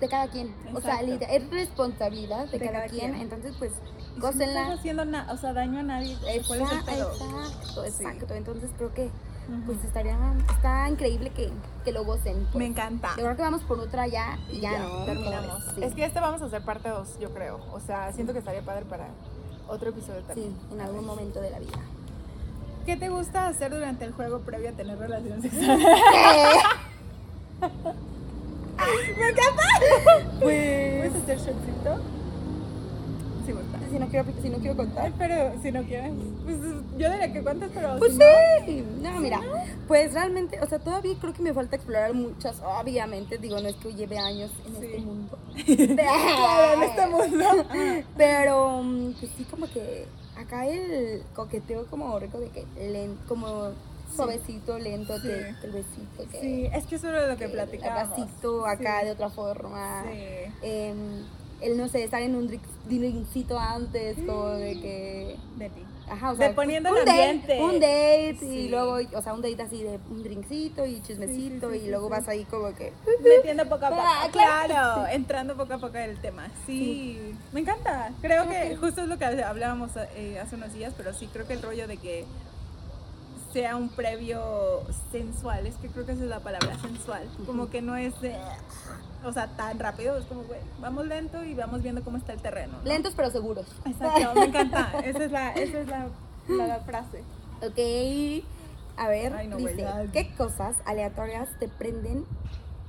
de 0.00 0.08
cada 0.08 0.28
quien. 0.28 0.54
O 0.74 0.80
sea, 0.80 1.00
es 1.00 1.50
responsabilidad 1.50 2.46
de, 2.46 2.58
De 2.58 2.58
cada, 2.58 2.72
cada 2.72 2.88
quien. 2.88 3.12
quien. 3.12 3.22
Entonces, 3.22 3.54
pues, 3.58 3.72
Y 3.72 4.14
si 4.14 4.20
No 4.20 4.28
estás 4.28 4.78
haciendo 4.78 5.04
o 5.32 5.36
sea, 5.36 5.52
daño 5.52 5.80
a 5.80 5.82
nadie. 5.84 6.16
¿Cuál 6.46 6.62
es 6.62 6.70
el 6.72 6.78
Exacto, 6.78 6.84
pedo? 6.86 7.12
exacto, 7.12 7.84
Sí. 7.84 8.04
exacto. 8.04 8.34
Entonces 8.34 8.70
creo 8.76 8.92
que 8.94 9.10
Pues 9.66 9.82
estaría, 9.84 10.16
está 10.50 10.88
increíble 10.88 11.30
que, 11.30 11.50
que 11.84 11.92
lo 11.92 12.04
gocen. 12.04 12.44
pues. 12.52 12.56
Me 12.56 12.66
encanta. 12.66 13.10
Yo 13.16 13.24
creo 13.24 13.36
que 13.36 13.42
vamos 13.42 13.62
por 13.62 13.78
otra 13.80 14.06
ya 14.06 14.38
y 14.50 14.60
ya, 14.60 14.72
Ya, 14.72 14.78
no. 14.80 15.04
terminamos. 15.04 15.64
Sí. 15.74 15.82
Es 15.84 15.94
que 15.94 16.04
este 16.04 16.20
vamos 16.20 16.40
a 16.42 16.46
hacer 16.46 16.64
parte 16.64 16.88
2, 16.88 17.18
yo 17.18 17.32
creo. 17.34 17.60
O 17.72 17.80
sea, 17.80 18.12
siento 18.12 18.32
que 18.32 18.38
estaría 18.38 18.64
padre 18.64 18.84
para 18.84 19.08
otro 19.68 19.90
episodio 19.90 20.22
también. 20.22 20.50
Sí, 20.50 20.56
en 20.74 20.80
algún 20.80 21.04
momento 21.04 21.40
de 21.40 21.50
la 21.50 21.58
vida. 21.58 21.78
¿Qué 22.86 22.96
te 22.96 23.08
gusta 23.10 23.46
hacer 23.46 23.70
durante 23.72 24.04
el 24.04 24.12
juego 24.12 24.40
previo 24.40 24.70
a 24.70 24.72
tener 24.72 24.98
relaciones 24.98 25.42
sexuales? 25.52 25.86
¡Me 29.18 29.28
encanta! 29.28 29.62
Pues, 30.40 31.10
¿Puedes 31.10 31.22
hacer 31.22 31.38
shotcito? 31.38 32.00
Si 33.92 33.98
no 33.98 34.08
quiero, 34.08 34.26
si 34.42 34.48
no 34.48 34.58
quiero 34.58 34.76
contar. 34.76 35.12
Pero 35.18 35.52
si 35.62 35.70
no 35.70 35.82
quieres, 35.82 36.12
pues 36.44 36.56
yo 36.98 37.10
diría 37.10 37.32
que 37.32 37.42
cuentes, 37.42 37.70
pero 37.74 37.98
Pues 37.98 38.12
si 38.14 38.18
sí, 38.66 38.84
no, 39.02 39.20
mira, 39.20 39.40
pues 39.86 40.12
realmente, 40.14 40.58
o 40.60 40.66
sea, 40.66 40.78
todavía 40.78 41.14
creo 41.20 41.32
que 41.34 41.42
me 41.42 41.52
falta 41.52 41.76
explorar 41.76 42.14
muchas, 42.14 42.60
obviamente, 42.64 43.36
digo, 43.38 43.60
no 43.60 43.68
es 43.68 43.76
que 43.76 43.94
lleve 43.94 44.18
años 44.18 44.50
en 44.66 44.80
Sí. 44.80 44.86
este 44.86 44.98
mundo. 45.00 45.38
Claro, 45.96 46.74
en 46.74 46.82
este 46.82 47.06
mundo. 47.06 47.44
Pero, 48.16 48.82
mm, 48.82 49.12
pues 49.20 49.32
sí, 49.36 49.44
como 49.50 49.66
que 49.68 50.06
acá 50.36 50.66
el 50.66 51.22
coqueteo 51.34 51.86
como 51.86 52.18
rico 52.18 52.38
de 52.38 52.48
que, 52.48 52.64
len- 52.78 53.18
como 53.28 53.70
suavecito, 54.16 54.78
lento, 54.78 55.16
Sí. 55.18 55.28
que, 55.28 55.54
que 55.60 55.66
el 55.66 55.72
besito, 55.72 56.30
que, 56.30 56.40
Sí, 56.40 56.66
es 56.72 56.86
que 56.86 56.96
eso 56.96 57.08
era 57.08 57.26
lo 57.28 57.36
que 57.36 57.44
el 57.44 57.52
platicábamos. 57.52 58.12
abracito 58.18 58.66
acá 58.66 59.00
Sí. 59.00 59.06
de 59.06 59.12
otra 59.12 59.30
forma. 59.30 60.04
Sí. 60.04 60.52
Em, 60.62 61.24
el, 61.62 61.76
no 61.78 61.88
sé, 61.88 62.04
estar 62.04 62.20
en 62.22 62.34
un 62.36 62.48
drink- 62.48 62.60
drinkcito 62.88 63.58
antes, 63.58 64.16
como 64.26 64.48
de 64.48 64.80
que... 64.80 65.36
De 65.56 65.70
ti. 65.70 65.82
Ajá, 66.10 66.32
o 66.32 66.36
sea, 66.36 66.48
De 66.48 66.54
poniendo 66.54 66.90
un 66.90 66.98
el 66.98 67.04
date, 67.06 67.22
ambiente. 67.30 67.60
un 67.62 67.72
date 67.74 68.36
Sí. 68.40 68.46
y 68.46 68.68
luego, 68.68 68.98
o 69.16 69.22
sea, 69.22 69.32
un 69.32 69.40
date 69.40 69.62
así 69.62 69.82
de 69.82 69.98
un 70.10 70.22
drinkcito 70.22 70.84
y 70.84 71.00
chismecito 71.00 71.70
sí, 71.70 71.78
sí, 71.78 71.86
y 71.86 71.88
luego 71.90 72.08
vas 72.10 72.28
ahí 72.28 72.44
como 72.44 72.74
que... 72.74 72.92
Metiendo 73.22 73.64
poco 73.68 73.86
a 73.86 73.88
poco. 73.90 74.02
Ah, 74.04 74.28
claro 74.30 74.66
claro, 74.66 75.06
entrando 75.12 75.56
poco 75.56 75.72
a 75.74 75.78
poco 75.78 75.96
en 75.96 76.10
el 76.10 76.20
tema. 76.20 76.48
Sí, 76.66 77.34
me 77.52 77.60
encanta. 77.60 78.12
Creo 78.20 78.46
que 78.48 78.76
justo 78.76 79.02
es 79.02 79.08
lo 79.08 79.16
que 79.16 79.24
hablábamos 79.24 79.92
eh, 80.16 80.38
hace 80.38 80.56
unos 80.56 80.74
días, 80.74 80.92
pero 80.96 81.14
sí, 81.14 81.28
creo 81.32 81.46
que 81.46 81.54
el 81.54 81.62
rollo 81.62 81.86
de 81.86 81.96
que 81.96 82.26
sea 83.54 83.76
un 83.76 83.88
previo 83.90 84.82
sensual, 85.12 85.66
es 85.66 85.76
que 85.76 85.88
creo 85.88 86.04
que 86.04 86.12
esa 86.12 86.24
es 86.24 86.28
la 86.28 86.40
palabra, 86.40 86.76
sensual. 86.80 87.26
Como 87.46 87.70
que 87.70 87.80
no 87.82 87.96
es 87.96 88.18
de, 88.20 88.34
o 89.24 89.32
sea, 89.32 89.48
tan 89.56 89.78
rápido, 89.78 90.16
es 90.18 90.24
como, 90.26 90.42
güey, 90.44 90.60
vamos 90.80 91.06
lento 91.06 91.44
y 91.44 91.54
vamos 91.54 91.82
viendo 91.82 92.02
cómo 92.02 92.16
está 92.16 92.32
el 92.32 92.40
terreno. 92.40 92.78
¿no? 92.78 92.88
Lentos 92.88 93.14
pero 93.16 93.30
seguros. 93.30 93.66
Exacto, 93.84 94.34
me 94.34 94.46
encanta. 94.46 94.92
Esa 95.04 95.24
es 95.24 95.32
la, 95.32 95.52
esa 95.52 95.80
es 95.80 95.88
la, 95.88 96.08
la, 96.48 96.66
la 96.66 96.80
frase. 96.80 97.22
Ok, 97.62 98.44
a 98.96 99.08
ver, 99.08 99.32
Ay, 99.34 99.48
no, 99.48 99.56
dice. 99.56 99.86
¿qué 100.12 100.34
cosas 100.34 100.76
aleatorias 100.84 101.48
te 101.58 101.68
prenden 101.68 102.24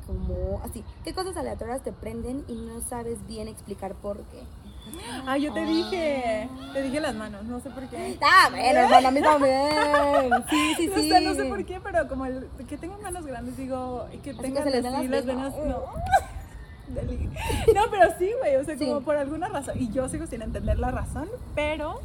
como 0.08 0.62
así? 0.64 0.84
¿Qué 1.04 1.14
cosas 1.14 1.38
aleatorias 1.38 1.82
te 1.84 1.92
prenden 1.92 2.44
y 2.48 2.56
no 2.56 2.82
sabes 2.82 3.26
bien 3.28 3.48
explicar 3.48 3.94
por 3.96 4.18
qué? 4.26 4.44
Ah, 5.26 5.38
yo 5.38 5.54
te 5.54 5.66
dije, 5.66 6.50
te 6.74 6.82
dije 6.82 7.00
las 7.00 7.16
manos, 7.16 7.44
no 7.46 7.60
sé 7.62 7.70
por 7.70 7.84
qué. 7.88 8.18
Ah, 8.22 8.48
bueno, 8.50 8.80
hermano, 8.82 9.08
a 9.08 9.12
mí 9.12 9.22
también. 9.22 10.32
Sí, 10.50 10.74
sí, 10.78 10.90
O 10.90 10.96
sí. 10.96 11.10
sea, 11.10 11.22
no 11.22 11.34
sé 11.34 11.46
por 11.46 11.64
qué, 11.66 11.80
pero 11.80 12.08
como 12.08 12.26
el 12.26 12.48
que 12.68 12.78
tengan 12.78 13.02
manos 13.02 13.26
grandes, 13.26 13.56
digo, 13.56 14.06
que 14.24 14.34
tengan 14.34 14.70
las 14.70 14.84
las 15.10 15.26
venas, 15.26 15.54
no. 15.66 15.84
No, 17.74 17.82
pero 17.90 18.12
sí, 18.20 18.30
güey, 18.40 18.56
o 18.58 18.66
sea, 18.66 18.78
Sí. 18.78 18.86
como 18.86 19.02
por 19.02 19.16
alguna 19.16 19.48
razón, 19.48 19.76
y 19.80 19.92
yo 19.92 20.08
sigo 20.10 20.28
sin 20.28 20.42
entender 20.42 20.78
la 20.78 20.92
razón, 20.92 21.28
pero, 21.56 22.02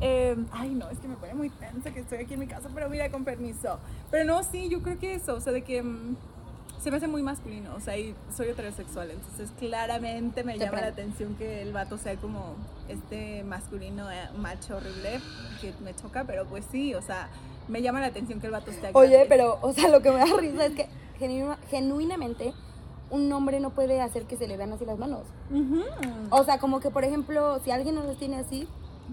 eh, 0.00 0.36
ay, 0.52 0.70
no, 0.74 0.88
es 0.90 0.98
que 0.98 1.08
me 1.08 1.16
pone 1.16 1.34
muy 1.34 1.50
tensa 1.50 1.90
que 1.90 2.00
estoy 2.00 2.18
aquí 2.18 2.34
en 2.34 2.40
mi 2.40 2.46
casa, 2.46 2.68
pero 2.74 2.88
mira, 2.88 3.10
con 3.10 3.24
permiso. 3.24 3.78
Pero 4.10 4.24
no, 4.24 4.42
sí, 4.44 4.68
yo 4.68 4.82
creo 4.82 4.98
que 4.98 5.14
eso, 5.14 5.34
o 5.34 5.40
sea, 5.40 5.52
de 5.52 5.62
que 5.62 5.82
mm, 5.82 6.16
se 6.82 6.90
me 6.90 6.96
hace 6.98 7.08
muy 7.08 7.22
masculino, 7.22 7.74
o 7.74 7.80
sea, 7.80 7.96
y 7.98 8.14
soy 8.34 8.48
heterosexual, 8.48 9.10
entonces 9.10 9.50
claramente 9.58 10.44
me 10.44 10.58
llama 10.58 10.80
la 10.80 10.88
atención 10.88 11.34
que 11.34 11.62
el 11.62 11.72
vato 11.72 11.98
sea 11.98 12.16
como 12.16 12.54
este 12.88 13.42
masculino 13.44 14.10
eh, 14.10 14.28
macho 14.36 14.76
horrible, 14.76 15.20
que 15.60 15.72
me 15.82 15.94
choca, 15.94 16.24
pero 16.24 16.46
pues 16.46 16.64
sí, 16.70 16.94
o 16.94 17.02
sea, 17.02 17.28
me 17.68 17.82
llama 17.82 18.00
la 18.00 18.06
atención 18.06 18.40
que 18.40 18.46
el 18.46 18.52
vato 18.52 18.70
esté 18.70 18.90
Oye, 18.94 19.10
grande. 19.10 19.28
pero, 19.28 19.58
o 19.60 19.72
sea, 19.72 19.88
lo 19.88 20.00
que 20.02 20.10
me 20.10 20.18
da 20.18 20.36
risa 20.38 20.66
es 20.66 20.74
que 20.74 20.88
genuinamente 21.70 22.54
un 23.10 23.32
hombre 23.32 23.58
no 23.60 23.70
puede 23.70 24.00
hacer 24.00 24.24
que 24.24 24.36
se 24.36 24.46
le 24.46 24.56
vean 24.56 24.72
así 24.72 24.84
las 24.84 24.98
manos. 24.98 25.22
O 26.30 26.44
sea, 26.44 26.58
como 26.58 26.80
que, 26.80 26.90
por 26.90 27.04
ejemplo, 27.04 27.58
si 27.64 27.70
alguien 27.70 27.94
no 27.94 28.02
los 28.02 28.18
tiene 28.18 28.36
así, 28.36 28.68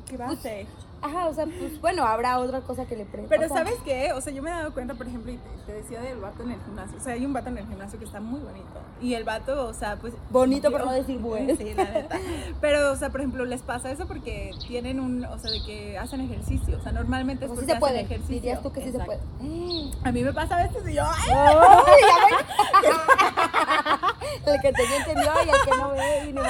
¿Qué 0.07 0.17
va 0.17 0.25
a 0.27 0.31
hacer? 0.31 0.65
ajá, 1.01 1.27
o 1.27 1.33
sea, 1.35 1.45
pues 1.45 1.79
bueno, 1.81 2.03
habrá 2.03 2.39
otra 2.39 2.61
cosa 2.61 2.85
que 2.85 2.95
le 2.95 3.05
prenda. 3.05 3.29
Pero 3.29 3.47
¿sabes 3.47 3.75
qué? 3.85 4.11
O 4.13 4.21
sea, 4.21 4.33
yo 4.33 4.41
me 4.41 4.49
he 4.49 4.53
dado 4.53 4.73
cuenta, 4.73 4.95
por 4.95 5.05
ejemplo, 5.07 5.31
y 5.31 5.37
te, 5.37 5.49
te 5.67 5.73
decía 5.73 6.01
del 6.01 6.17
vato 6.19 6.41
en 6.41 6.51
el 6.51 6.59
gimnasio. 6.63 6.97
O 6.97 6.99
sea, 6.99 7.13
hay 7.13 7.23
un 7.23 7.31
vato 7.31 7.49
en 7.49 7.59
el 7.59 7.67
gimnasio 7.67 7.99
que 7.99 8.05
está 8.05 8.19
muy 8.19 8.39
bonito. 8.39 8.65
Y 9.01 9.13
el 9.13 9.23
vato, 9.23 9.67
o 9.67 9.73
sea, 9.73 9.97
pues... 9.97 10.15
Bonito, 10.31 10.71
por 10.71 10.83
no 10.83 10.91
decir 10.91 11.19
bueno. 11.19 11.53
Sí, 11.57 11.75
la 11.75 11.83
neta. 11.83 12.17
Pero, 12.59 12.91
o 12.91 12.95
sea, 12.95 13.11
por 13.11 13.19
ejemplo, 13.19 13.45
les 13.45 13.61
pasa 13.61 13.91
eso 13.91 14.07
porque 14.07 14.49
tienen 14.67 14.99
un... 14.99 15.25
O 15.25 15.37
sea, 15.37 15.51
de 15.51 15.61
que 15.63 15.95
hacen 15.99 16.21
ejercicio. 16.21 16.75
O 16.77 16.81
sea, 16.81 16.91
normalmente 16.91 17.45
es 17.45 17.51
Pues 17.51 17.59
sí 17.59 17.65
porque 17.67 17.71
se 17.71 17.77
hacen 17.77 17.79
puede. 17.79 17.99
ejercicio. 18.01 18.35
Dirías 18.35 18.63
tú 18.63 18.71
que 18.71 18.81
sí 18.81 18.89
Exacto. 18.89 19.11
se 19.13 19.17
puede. 19.19 19.91
A 20.05 20.11
mí 20.11 20.23
me 20.23 20.33
pasa 20.33 20.57
a 20.57 20.63
veces 20.67 20.89
y 20.89 20.93
yo... 20.95 21.03
¡ay! 21.05 21.29
El 24.45 24.61
que 24.61 24.71
te 24.73 24.83
entendió 24.97 25.31
y 25.45 25.49
el 25.49 25.55
que 25.65 25.77
no 25.77 25.89
ve, 25.91 26.29
y 26.29 26.33
modo. 26.33 26.45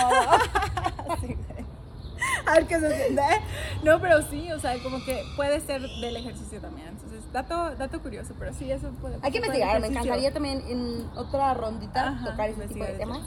Qué 2.64 2.80
se 2.80 2.96
siente. 2.96 3.22
No, 3.84 4.00
pero 4.00 4.22
sí, 4.30 4.52
o 4.52 4.60
sea, 4.60 4.82
como 4.82 5.04
que 5.04 5.24
puede 5.36 5.60
ser 5.60 5.82
del 5.82 6.16
ejercicio 6.16 6.62
también. 6.62 6.88
Entonces, 6.88 7.22
dato, 7.34 7.76
dato 7.76 8.02
curioso, 8.02 8.34
pero 8.40 8.54
sí, 8.54 8.72
eso 8.72 8.90
puede 9.02 9.18
Hay 9.22 9.32
que 9.32 9.38
investigar, 9.38 9.80
me 9.82 9.88
encantaría 9.88 10.32
también 10.32 10.64
en 10.68 11.06
otra 11.16 11.54
rondita 11.54 12.10
Ajá, 12.10 12.32
tocar 12.32 12.50
ese 12.50 12.68
tipo 12.68 12.86
de 12.86 12.94
temas. 12.94 13.22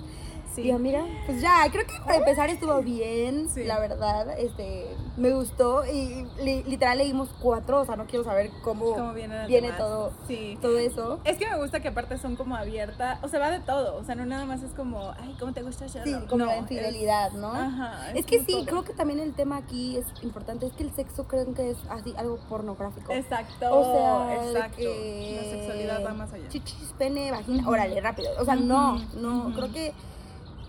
Sí. 0.63 0.69
Yo, 0.69 0.79
mira, 0.79 1.05
pues 1.27 1.41
ya, 1.41 1.67
creo 1.71 1.87
que 1.87 1.95
para 2.05 2.17
empezar 2.19 2.51
estuvo 2.51 2.81
bien, 2.83 3.49
Sí. 3.49 3.65
la 3.65 3.79
verdad, 3.79 4.39
este, 4.39 4.87
me 5.17 5.31
gustó 5.31 5.85
y 5.87 6.27
li- 6.43 6.63
literal 6.65 6.99
leímos 6.99 7.29
cuatro, 7.41 7.81
o 7.81 7.85
sea, 7.85 7.97
no 7.97 8.07
quiero 8.07 8.25
saber 8.25 8.51
cómo, 8.63 9.13
viene 9.47 9.73
todo, 9.73 10.13
Sí. 10.27 10.59
todo 10.61 10.79
eso. 10.79 11.21
Es 11.25 11.37
que 11.37 11.49
me 11.49 11.57
gusta 11.59 11.81
que 11.81 11.89
aparte 11.89 12.19
son 12.19 12.37
como 12.37 12.57
abiertas, 12.57 13.19
o 13.23 13.29
sea, 13.29 13.39
va 13.41 13.51
de 13.51 13.61
todo, 13.61 13.97
o 13.97 14.05
sea, 14.05 14.15
no 14.15 14.27
nada 14.27 14.45
más 14.47 14.63
es 14.63 14.73
como, 14.73 15.13
ay, 15.19 15.37
¿cómo 15.39 15.53
te 15.53 15.63
gusta 15.63 15.85
hacerlo? 15.85 16.21
Sí, 16.21 16.27
como 16.27 16.39
No, 16.45 16.47
la 16.47 16.55
es- 16.57 16.61
infidelidad, 16.63 17.33
¿no? 17.33 17.53
Ajá. 17.53 18.13
Es 18.15 18.27
que 18.27 18.41
sí, 18.41 18.53
todo. 18.53 18.65
creo 18.67 18.85
que 18.85 18.95
también 18.95 19.21
el 19.21 19.35
tema 19.35 19.57
aquí 19.59 19.97
es 19.97 20.07
importante, 20.23 20.67
es 20.67 20.73
que 20.73 20.83
el 20.83 20.93
sexo 20.93 21.27
creo 21.29 21.53
que 21.55 21.71
es 21.71 21.79
así, 21.91 22.15
algo 22.17 22.39
pornográfico. 22.49 23.13
Exacto, 23.13 23.67
O 23.71 23.85
sea, 23.95 24.45
exacto. 24.47 24.77
que 24.79 25.41
La 25.43 25.51
sexualidad 25.51 26.05
va 26.05 26.15
más 26.15 26.33
allá. 26.33 26.49
Chichis, 26.49 26.93
pene, 26.99 27.31
vagina, 27.31 27.69
órale, 27.69 28.01
rápido. 28.01 28.31
O 28.41 28.45
sea, 28.45 28.57
no, 28.57 28.99
no, 29.15 29.53
creo 29.55 29.73
que, 29.73 29.93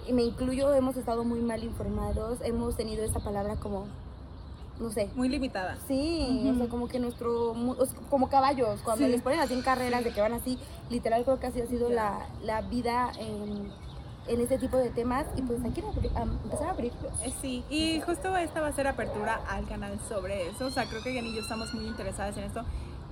y 0.09 0.13
me 0.13 0.23
incluyo, 0.23 0.73
hemos 0.73 0.97
estado 0.97 1.23
muy 1.23 1.39
mal 1.39 1.63
informados, 1.63 2.39
hemos 2.43 2.75
tenido 2.75 3.03
esta 3.05 3.19
palabra 3.19 3.55
como, 3.57 3.85
no 4.79 4.89
sé. 4.89 5.07
Muy 5.15 5.29
limitada. 5.29 5.77
Sí, 5.87 6.49
o 6.51 6.57
sea, 6.57 6.67
como 6.67 6.87
que 6.87 6.97
nuestro, 6.99 7.53
como 8.09 8.27
caballos, 8.27 8.81
cuando 8.81 9.05
Sí. 9.05 9.11
les 9.11 9.21
ponen 9.21 9.39
así 9.39 9.53
en 9.53 9.61
carreras 9.61 10.03
de 10.03 10.11
que 10.11 10.19
van 10.19 10.33
así, 10.33 10.57
literal 10.89 11.23
creo 11.25 11.39
que 11.39 11.45
así 11.47 11.61
ha 11.61 11.67
sido 11.67 11.89
la, 11.89 12.25
la 12.43 12.61
vida 12.61 13.11
en, 13.19 13.71
en 14.27 14.41
este 14.41 14.57
tipo 14.57 14.77
de 14.77 14.89
temas 14.89 15.27
y 15.35 15.43
pues 15.43 15.63
hay 15.63 15.71
que 15.71 15.81
empezar 15.81 16.67
a 16.67 16.71
abrirlos. 16.71 17.13
Eh, 17.23 17.31
Sí, 17.39 17.63
y 17.69 17.99
justo 18.01 18.35
esta 18.35 18.61
va 18.61 18.67
a 18.69 18.73
ser 18.73 18.87
apertura 18.87 19.41
al 19.47 19.67
canal 19.67 19.99
sobre 20.09 20.49
eso. 20.49 20.65
O 20.65 20.71
sea, 20.71 20.85
creo 20.89 21.03
que 21.03 21.11
Jenny 21.13 21.29
y 21.29 21.35
yo 21.35 21.41
estamos 21.41 21.71
muy 21.75 21.85
interesadas 21.85 22.35
en 22.37 22.45
esto. 22.45 22.63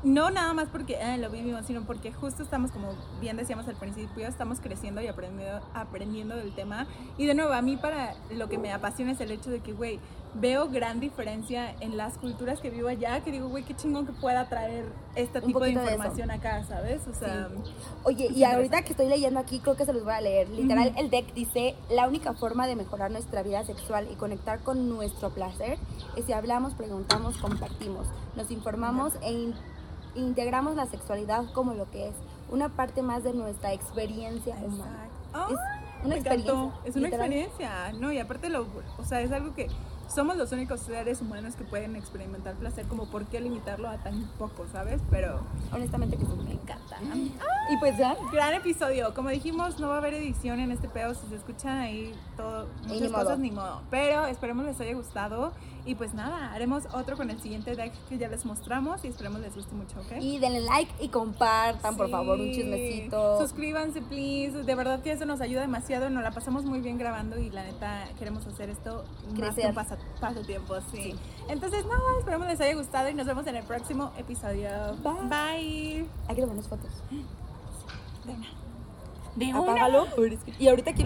No 0.04 0.30
nada 0.30 0.54
más 0.54 0.70
porque 0.70 0.98
eh, 1.00 1.18
lo 1.18 1.30
vivimos, 1.30 1.66
sino 1.66 1.82
porque 1.82 2.12
justo 2.12 2.44
estamos, 2.44 2.72
como 2.72 2.94
bien 3.20 3.36
decíamos 3.36 3.68
al 3.68 3.76
principio, 3.76 4.28
estamos 4.28 4.60
creciendo 4.60 5.02
y 5.02 5.08
aprendiendo, 5.08 5.62
aprendiendo 5.74 6.36
del 6.36 6.54
tema. 6.54 6.88
Y 7.18 7.26
de 7.26 7.34
nuevo, 7.34 7.54
a 7.54 7.62
mí 7.62 7.78
para 7.78 8.16
lo 8.30 8.48
que 8.48 8.58
me 8.58 8.72
apasiona 8.72 9.14
es 9.14 9.22
el 9.22 9.32
hecho 9.32 9.50
de 9.50 9.60
que, 9.60 9.74
güey, 9.74 10.00
veo 10.36 10.70
gran 10.70 11.00
diferencia 11.00 11.76
en 11.80 11.98
las 11.98 12.18
culturas 12.18 12.60
que 12.60 12.70
vivo 12.70 12.88
allá, 12.88 13.22
que 13.22 13.32
digo, 13.32 13.50
güey, 13.50 13.64
qué 13.64 13.76
chingón 13.76 14.06
que 14.06 14.14
pueda 14.14 14.48
traer 14.48 14.86
este 15.16 15.42
tipo 15.42 15.60
de 15.60 15.72
información 15.72 16.30
acá, 16.32 16.64
¿sabes? 16.66 17.02
O 17.08 17.14
sea, 17.14 17.50
Oye, 18.04 18.30
y 18.34 18.44
ahorita 18.44 18.84
que 18.84 18.92
estoy 18.92 19.08
leyendo 19.08 19.40
aquí, 19.40 19.60
creo 19.60 19.76
que 19.76 19.86
se 19.86 19.94
los 19.94 20.04
voy 20.04 20.14
a 20.14 20.22
leer. 20.22 20.50
Literal, 20.50 20.94
el 20.98 21.10
deck 21.10 21.34
dice, 21.34 21.76
la 21.90 22.08
única 22.08 22.34
forma 22.34 22.68
de 22.68 22.76
mejorar 22.76 23.10
nuestra 23.10 23.42
vida 23.42 23.64
sexual 23.66 24.08
y 24.12 24.16
conectar 24.16 24.60
con 24.60 24.90
nuestro 24.90 25.32
placer 25.32 25.80
es 26.16 26.26
si 26.26 26.34
hablamos, 26.34 26.74
preguntamos, 26.74 27.38
compartimos, 27.38 28.08
nos 28.36 28.52
informamos 28.52 29.14
e 29.22 29.32
integramos 30.18 30.76
la 30.76 30.86
sexualidad 30.88 31.46
como 31.54 31.74
lo 31.74 31.90
que 31.92 32.10
es, 32.10 32.16
una 32.50 32.70
parte 32.70 33.02
más 33.02 33.24
de 33.24 33.34
nuestra 33.34 33.74
experiencia 33.74 34.56
humana. 34.64 35.06
exacto. 35.34 35.54
Es 35.54 35.60
Una 36.06 36.16
Me 36.16 36.20
encantó. 36.22 36.34
experiencia, 36.74 36.90
Es 36.90 36.96
una 36.96 37.06
literal. 37.08 37.34
experiencia, 37.34 37.94
¿no? 38.00 38.12
Y 38.12 38.20
aparte, 38.20 38.50
lo, 38.50 38.68
o 39.00 39.04
sea, 39.04 39.22
es 39.22 39.32
algo 39.32 39.54
que 39.56 39.68
somos 40.14 40.38
los 40.38 40.52
únicos 40.52 40.80
seres 40.82 41.22
humanos 41.22 41.56
que 41.56 41.64
pueden 41.64 41.96
experimentar 41.96 42.56
placer, 42.56 42.86
como 42.88 43.06
por 43.06 43.26
qué 43.26 43.40
limitarlo 43.42 43.90
a 43.90 43.98
tan 43.98 44.24
poco, 44.38 44.66
¿sabes? 44.72 45.02
Pero 45.10 45.42
Honestamente 45.72 46.18
que 46.18 46.26
me 46.26 46.54
encanta. 46.54 46.98
Y 47.70 47.78
pues 47.80 47.98
ya, 47.98 48.16
Gran 48.32 48.54
episodio. 48.54 49.14
Como 49.14 49.30
dijimos, 49.30 49.80
no 49.80 49.90
va 49.90 49.96
a 49.96 49.98
haber 49.98 50.14
edición 50.14 50.60
en 50.60 50.72
este 50.72 50.88
pedo. 50.90 51.14
Si 51.14 51.28
se 51.28 51.36
escuchan 51.36 51.78
ahí 51.78 52.14
todo, 52.36 52.68
muchas 52.84 53.02
ni 53.02 53.08
modo. 53.10 53.24
cosas, 53.24 53.40
ni 53.40 53.52
modo. 53.52 53.82
Pero 53.90 54.26
esperemos 54.26 54.66
les 54.66 54.80
haya 54.80 54.94
gustado. 54.94 55.52
Y 55.86 55.96
pues 55.96 56.14
nada, 56.14 56.52
haremos 56.54 56.84
otro 56.94 57.16
con 57.16 57.30
el 57.30 57.40
siguiente 57.42 57.74
deck 57.74 57.94
que 58.10 58.18
ya 58.18 58.28
les 58.28 58.46
mostramos. 58.46 59.04
Y 59.06 59.08
esperemos 59.08 59.40
les 59.42 59.56
guste 59.56 59.74
mucho, 59.76 60.00
¿ok? 60.02 60.22
y 60.22 60.40
denle 60.40 60.62
like 60.62 60.92
y 61.00 61.08
compartan, 61.10 61.96
por 61.96 62.10
favor, 62.10 62.40
un 62.40 62.52
chismecito. 62.52 63.40
Suscríbanse, 63.40 64.02
please. 64.02 64.64
De 64.64 64.76
verdad 64.76 65.02
que 65.02 65.12
eso 65.12 65.26
nos 65.26 65.40
ayuda 65.42 65.62
demasiado. 65.62 66.10
Nos 66.10 66.24
la 66.24 66.32
pasamos 66.32 66.66
muy 66.66 66.82
bien 66.82 66.98
grabando 66.98 67.38
y 67.40 67.50
la 67.50 67.64
neta 67.64 68.06
queremos 68.20 68.46
hacer 68.48 68.70
esto 68.70 69.04
más 69.26 69.34
que 69.34 69.42
Crecer. 69.42 69.70
un 69.70 69.76
pasa- 69.76 69.97
pasatiempo. 70.20 70.76
Sí. 70.92 71.16
Entonces, 71.48 71.86
nada, 71.86 72.02
esperemos 72.20 72.48
les 72.48 72.60
haya 72.62 72.76
gustado 72.76 73.10
y 73.10 73.14
nos 73.14 73.26
vemos 73.26 73.46
en 73.48 73.56
el 73.56 73.64
próximo 73.64 74.12
episodio. 74.18 74.70
Bye. 75.04 75.30
Bye. 75.30 76.06
Hay 76.28 76.36
que 76.36 76.42
tomarnos 76.42 76.68
fotos. 76.68 76.92
De 78.26 78.34
una. 78.34 78.48
De 79.36 79.46
una. 79.46 79.60
Apágalo. 79.60 80.08
Y 80.60 80.68
ahorita 80.68 80.94
quiero 80.94 81.06